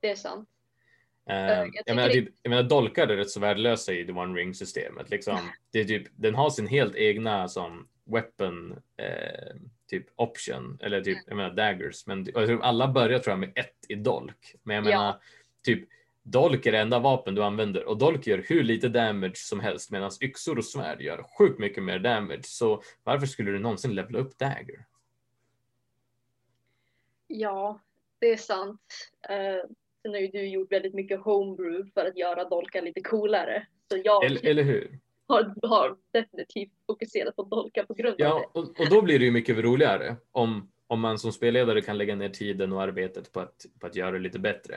[0.00, 0.48] det är sant.
[1.30, 4.40] Eh, jag jag, menar, det- jag menar dolkar är rätt så värdelösa i the one
[4.40, 5.10] ring systemet.
[5.10, 5.38] Liksom,
[5.70, 9.54] det är typ, den har sin helt egna som weapon eh,
[9.90, 11.24] typ option eller typ Mm.
[11.26, 12.06] jag menar daggers.
[12.06, 14.54] Men tror alla börjar tror jag med ett i dolk.
[14.62, 14.88] Men jag Ja.
[14.98, 15.20] menar
[15.64, 15.88] typ
[16.22, 19.90] dolk är det enda vapen du använder och dolk gör hur lite damage som helst
[19.90, 22.44] medan yxor och svärd gör sjukt mycket mer damage.
[22.44, 24.84] Så varför skulle du någonsin levela upp dagger?
[27.26, 27.80] Ja,
[28.18, 28.80] det är sant.
[29.30, 29.70] Uh,
[30.02, 33.66] sen har ju du gjort väldigt mycket homebrew för att göra dolkar lite coolare.
[33.90, 34.98] Så jag Eller, eller hur?
[35.32, 39.24] har, har definitivt fokuserat på dolkar på grund av Ja, och, och då blir det
[39.24, 43.40] ju mycket roligare om, om man som spelledare kan lägga ner tiden och arbetet på
[43.40, 44.76] att, på att göra det lite bättre.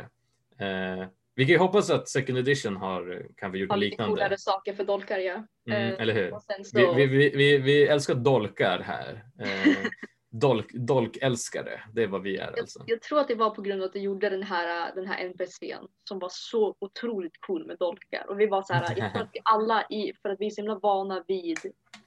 [0.57, 3.69] Eh, vi kan ju hoppas att second edition har kanske gjort.
[3.69, 4.11] Har liknande.
[4.11, 5.33] coolare saker för dolkar ja.
[5.69, 6.31] Mm, Eh, eller hur?
[6.63, 9.25] Så, Vi, vi, vi, vi, älskar dolkar här.
[9.39, 9.75] Eh,
[10.29, 12.83] dolk, dolkälskare, det är vad vi är jag, alltså.
[12.87, 15.25] jag tror att det var på grund av att du gjorde den här, den här
[15.25, 18.29] NPCn som var så otroligt cool med dolkar.
[18.29, 20.49] Och vi var så här, jag tror att vi alla i, för att vi är
[20.49, 21.59] så himla vana vid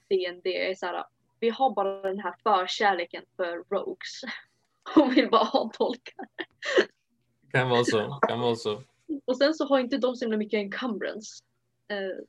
[0.09, 1.05] DND, är så här,
[1.39, 4.21] vi har bara den här förkärleken för rogues.
[4.95, 6.25] Och vill bara ha dolkar.
[7.51, 8.83] Kan vara så, kan vara så.
[9.25, 11.43] Och sen så har inte de så himla mycket encumbrance.
[11.91, 12.23] Eh,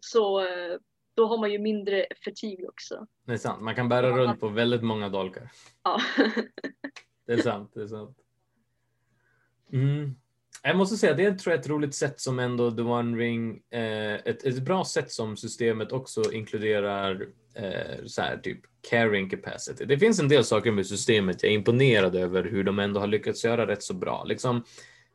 [0.00, 0.78] så eh,
[1.14, 3.06] då har man ju mindre fatigue också.
[3.26, 4.16] Det är sant, man kan bära Ja.
[4.16, 5.50] runt på väldigt många dolkar.
[5.82, 6.00] Ja.
[7.26, 8.18] Det är sant, det är sant.
[9.72, 10.14] Mm.
[10.62, 13.62] Jag måste säga, det tror jag är ett roligt sätt som ändå The One Ring,
[13.70, 18.60] eh, ett, ett bra sätt som systemet också inkluderar eh, så här, typ
[18.90, 19.84] carrying capacity.
[19.84, 23.06] Det finns en del saker med systemet jag är imponerad över hur de ändå har
[23.06, 24.24] lyckats göra rätt så bra.
[24.24, 24.64] Liksom,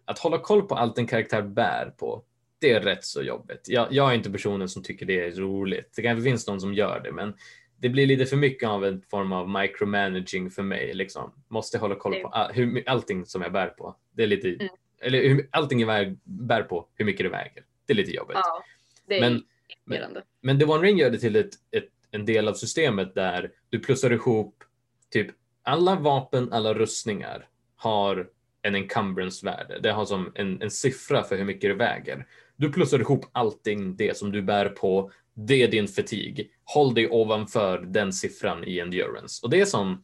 [0.07, 2.23] att hålla koll på allt en karaktär bär på,
[2.59, 3.61] det är rätt så jobbigt.
[3.67, 5.93] Jag, jag är inte personen som tycker det är roligt.
[5.95, 7.33] Det kanske finns någon som gör det, men
[7.79, 10.93] det blir lite för mycket av en form av micromanaging för mig.
[10.93, 11.33] Liksom.
[11.47, 13.95] Måste hålla koll på all, hur, allting som jag bär på.
[14.11, 14.67] Det är lite, Mm.
[15.01, 17.63] eller hur, allting jag bär på, hur mycket det väger.
[17.85, 18.37] Det är lite jobbigt.
[18.43, 18.63] ja,
[19.07, 19.43] det är Men-
[19.85, 20.23] imponerande.
[20.41, 23.79] Men The One Ring gör det till ett, ett, en del av systemet där du
[23.79, 24.63] plussar ihop
[25.11, 25.27] typ
[25.63, 28.27] alla vapen, alla rustningar har
[28.61, 29.79] en encumbrance-värde.
[29.79, 32.27] Det har som en, en siffra för hur mycket det väger.
[32.55, 35.11] Du plussar ihop allting det som du bär på.
[35.33, 36.51] Det är din fatig.
[36.63, 39.39] Håll dig ovanför den siffran i endurance.
[39.43, 40.03] Och det är som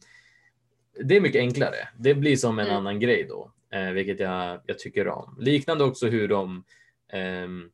[1.04, 1.88] det är mycket enklare.
[1.98, 2.76] Det blir som en Mm.
[2.76, 5.36] annan grej då, eh, vilket jag, jag tycker om.
[5.40, 6.64] Liknande också hur de
[7.12, 7.70] ehm,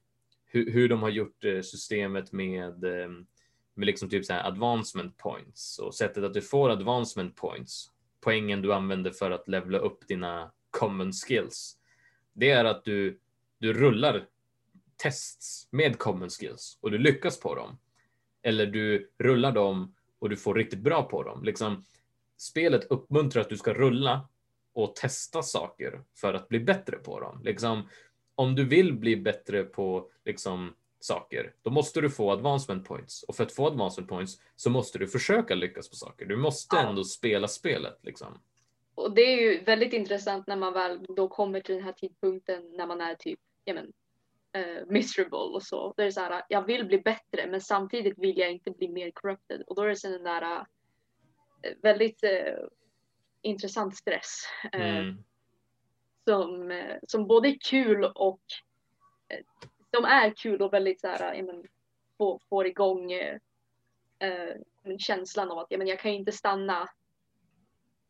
[0.52, 3.08] hur, hur de har gjort eh, systemet med, eh,
[3.74, 8.62] med liksom typ så här advancement points och sättet att du får advancement points, poängen
[8.62, 11.76] du använder för att levla upp dina common skills.
[12.32, 13.20] Det är att du,
[13.58, 14.26] du rullar
[14.96, 17.78] tests med common skills och du lyckas på dem.
[18.42, 21.44] Eller du rullar dem och du får riktigt bra på dem.
[21.44, 21.84] Liksom,
[22.36, 24.28] spelet uppmuntrar att du ska rulla
[24.72, 27.40] och testa saker för att bli bättre på dem.
[27.44, 27.88] Liksom,
[28.34, 33.22] om du vill bli bättre på liksom, saker, då måste du få advancement points.
[33.22, 36.26] Och för att få advancement points så måste du försöka lyckas på saker.
[36.26, 37.98] Du måste ändå spela spelet.
[38.02, 38.40] Liksom.
[39.00, 42.70] Och det är ju väldigt intressant när man väl då kommer till den här tidpunkten
[42.76, 43.92] när man är typ, ja men,
[44.52, 45.94] eh, miserable och så.
[45.96, 48.88] Då är det så här, jag vill bli bättre men samtidigt vill jag inte bli
[48.88, 49.62] mer corrupted.
[49.62, 50.42] Och då är det så den där
[51.62, 52.54] eh, väldigt eh,
[53.42, 54.42] intressant stress.
[54.72, 55.24] eh, Mm.
[56.24, 58.40] som, eh, som både är kul och
[59.28, 59.44] eh,
[59.94, 61.64] som är kul och väldigt så här, ja, men,
[62.18, 63.38] får, får igång eh,
[64.18, 64.56] eh,
[64.98, 66.88] känslan av att ja, men jag kan ju inte stanna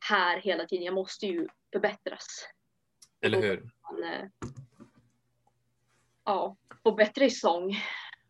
[0.00, 0.84] här hela tiden.
[0.84, 2.26] Jag måste ju förbättras.
[3.20, 3.70] Eller hur?
[3.82, 4.28] Man, eh,
[6.24, 7.76] ja, få bättre i sång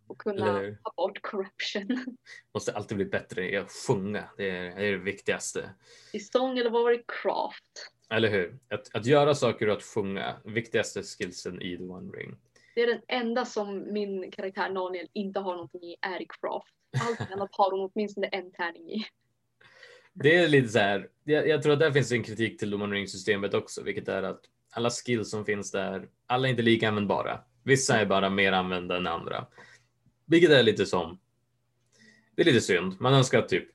[0.07, 2.17] och kunna ta bort corruption.
[2.55, 4.25] Måste alltid bli bättre i att sjunga.
[4.37, 5.75] Det är, det är det viktigaste.
[6.13, 7.03] I sång eller vad var det?
[7.07, 7.93] Craft.
[8.11, 8.59] Eller hur?
[8.71, 10.37] Att, att göra saker och att sjunga.
[10.45, 12.37] Viktigaste skillsen i The One Ring.
[12.75, 16.75] Det är den enda som min karaktär Daniel inte har någonting i är i craft.
[17.01, 19.05] Allt annat har hon åtminstone en tärning i.
[20.23, 21.09] Det är lite så här.
[21.25, 24.41] Jag, jag tror att där finns en kritik till The Ring-systemet också, vilket är att
[24.71, 27.41] alla skills som finns där, alla är inte lika användbara.
[27.65, 29.47] Vissa är bara mer använda än andra.
[30.27, 31.21] Vilket är lite som,
[32.35, 33.01] det är lite synd.
[33.01, 33.69] Man önskar att typ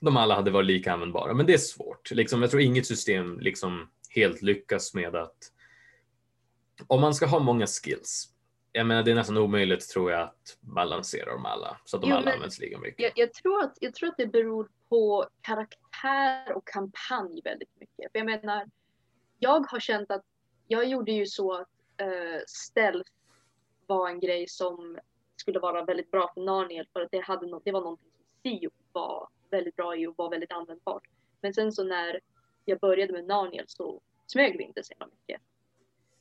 [0.00, 2.10] de alla hade varit lika användbara, men det är svårt.
[2.10, 5.38] Liksom, jag tror inget system liksom helt lyckas med att
[6.86, 8.28] om man ska ha många skills,
[8.72, 12.10] jag menar det är nästan omöjligt tror jag att balansera dem alla så att de
[12.10, 13.00] Jo, alla används lika mycket.
[13.02, 18.12] Jag, jag, tror att, jag tror att det beror på karaktär och kampanj väldigt mycket.
[18.12, 18.70] För jag menar,
[19.38, 20.24] jag har känt att
[20.68, 21.68] jag gjorde ju så att
[22.02, 23.10] uh, stealth
[23.86, 24.98] var en grej som
[25.36, 28.50] skulle vara väldigt bra för Narniel för att det, hade no det var någonting som
[28.50, 31.02] Sio var väldigt bra i och var väldigt användbart.
[31.40, 32.20] Men sen så när
[32.64, 35.40] jag började med Narniel så smög vi inte så mycket.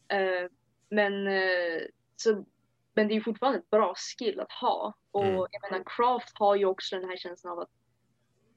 [0.08, 0.52] Eh,
[0.90, 1.82] men, eh,
[2.22, 2.46] så,
[2.94, 4.94] men det är ju fortfarande ett bra skill att ha.
[5.12, 5.36] Och Mm.
[5.52, 7.70] jag menar, Craft har ju också den här känslan av att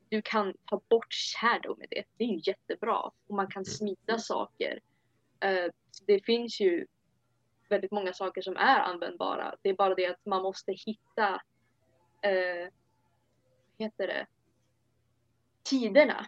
[0.08, 2.04] du kan ta bort shadow med det.
[2.16, 2.98] Det är ju jättebra.
[3.26, 4.80] Och man kan smida saker.
[5.40, 6.86] Eh, så det finns ju
[7.68, 9.56] väldigt många saker som är användbara.
[9.62, 11.42] Det är bara det att man måste hitta
[12.22, 12.70] vad
[13.78, 14.26] heter det?
[15.62, 16.26] tiderna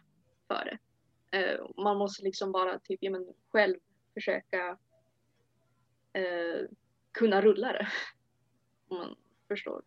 [0.49, 0.79] för det.
[1.39, 3.77] Eh, man måste liksom bara typ, ja, men, själv
[4.15, 4.79] försöka
[6.13, 6.61] eh,
[7.15, 7.89] kunna rulla det.
[8.89, 9.17] Om man
[9.49, 9.83] förstår.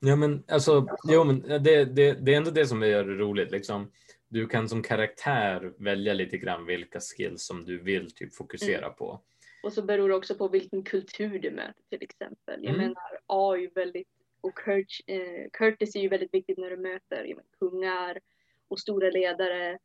[0.00, 3.50] Ja men alltså, jo, men det, det, det är ändå det som gör det roligt.
[3.50, 3.92] Liksom.
[4.28, 9.20] Du kan som karaktär välja lite grann vilka skills som du vill typ fokusera på.
[9.62, 12.64] Och så beror det också på vilken kultur du möter till exempel.
[12.64, 12.86] Jag Mm.
[12.86, 14.08] menar A är ju väldigt,
[14.40, 18.20] och Kurt, eh, Curtis är ju väldigt viktigt när du möter ja, men, kungar
[18.68, 19.78] och stora ledare.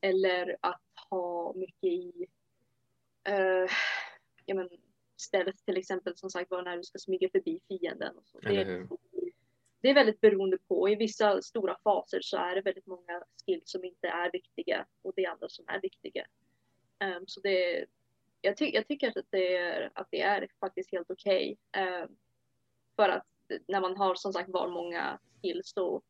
[0.00, 2.26] Eller att ha mycket i
[3.24, 3.70] eh,
[4.46, 4.68] ja, men,
[5.20, 8.16] stealth till exempel som sagt var när du ska smyga förbi fienden.
[8.18, 8.40] Och så.
[8.40, 8.88] Det, hur?
[9.80, 10.88] det är väldigt beroende på.
[10.88, 15.12] I vissa stora faser så är det väldigt många skills som inte är viktiga och
[15.16, 16.26] det är andra som är viktiga.
[16.98, 17.86] Ehm, så det,
[18.40, 21.58] jag, ty jag tycker att det är, att det är faktiskt helt okej.
[21.72, 22.08] Ehm,
[22.96, 23.26] för att
[23.68, 26.02] när man har som sagt var många skills så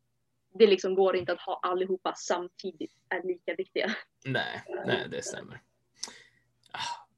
[0.58, 3.90] det liksom går inte att ha allihopa samtidigt är lika viktiga.
[4.24, 5.62] Nej, nej, det stämmer.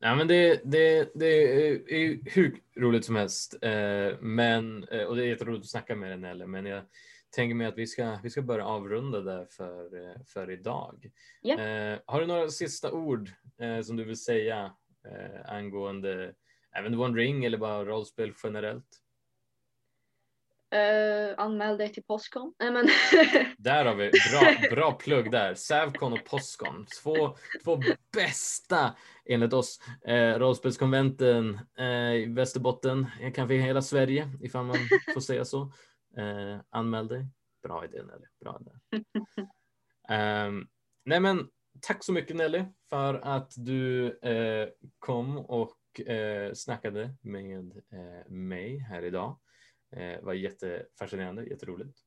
[0.01, 5.25] Ja, men det, det, det är hur roligt som helst, eh, men, eh, och det
[5.25, 6.83] är jätteroligt att snacka med dig Nelle, men jag
[7.31, 11.11] tänker mig att vi ska, vi ska börja avrunda där för, eh, för idag.
[11.43, 11.99] Yeah.
[12.07, 13.31] Har du några sista ord
[13.85, 14.73] som du vill säga
[15.45, 16.35] angående
[16.73, 19.03] även One Ring eller bara rollspel generellt?
[20.75, 22.55] Uh, anmäl dig till Postcon.
[22.59, 22.89] Nej, men
[23.59, 25.55] där har vi, bra, bra plugg där.
[25.55, 26.87] Sävcon och Postcon.
[27.03, 27.81] Två, två
[28.13, 28.95] bästa
[29.25, 29.81] enligt oss.
[30.07, 34.77] Eh, rollspelskonventen eh, i Västerbotten, kanske i hela Sverige ifall man
[35.15, 35.63] får säga så.
[36.17, 37.27] Eh, anmäl dig.
[37.63, 38.27] Bra idé Nelly.
[38.41, 39.05] Bra idé.
[40.47, 40.69] Um,
[41.05, 41.49] nej men
[41.81, 48.79] tack så mycket Nelly för att du eh, kom och eh, snackade med eh, mig
[48.79, 49.39] här idag.
[49.97, 51.99] Eh, var jättefascinerande, jätteroligt.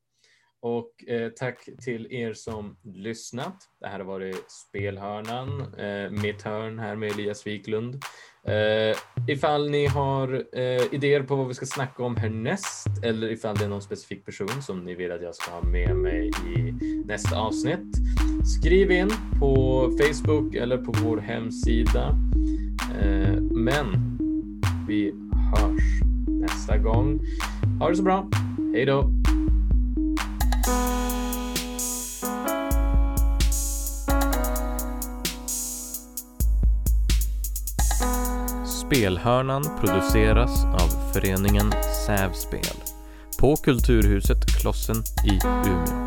[0.62, 3.56] Och eh, tack till er som lyssnat.
[3.80, 8.04] Det här har varit Spelhörnan, eh, mitt hörn här med Elias Wiklund.
[8.44, 13.56] Eh, ifall ni har eh, idéer på vad vi ska snacka om härnäst eller ifall
[13.56, 16.72] det är någon specifik person som ni vill att jag ska ha med mig i
[17.06, 17.96] nästa avsnitt.
[18.60, 19.10] Skriv in
[19.40, 22.18] på Facebook eller på vår hemsida.
[23.02, 24.18] Eh, men
[24.88, 25.14] vi
[25.56, 27.20] hörs nästa gång.
[27.82, 28.28] Ha det så bra.
[28.74, 29.12] Hej då!
[38.66, 41.72] Spelhörnan produceras av föreningen
[42.06, 42.60] Sävspel
[43.40, 46.02] på Kulturhuset Klossen i Umeå.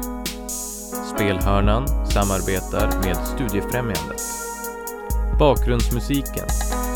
[1.14, 4.22] Spelhörnan samarbetar med Studiefrämjandet.
[5.38, 6.48] Bakgrundsmusiken,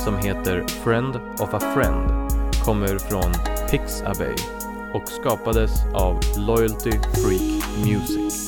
[0.05, 2.33] som heter Friend of a Friend,
[2.65, 3.33] kommer från
[3.71, 4.58] Pixabay
[4.95, 8.48] och skapades av Loyalty Freak Music.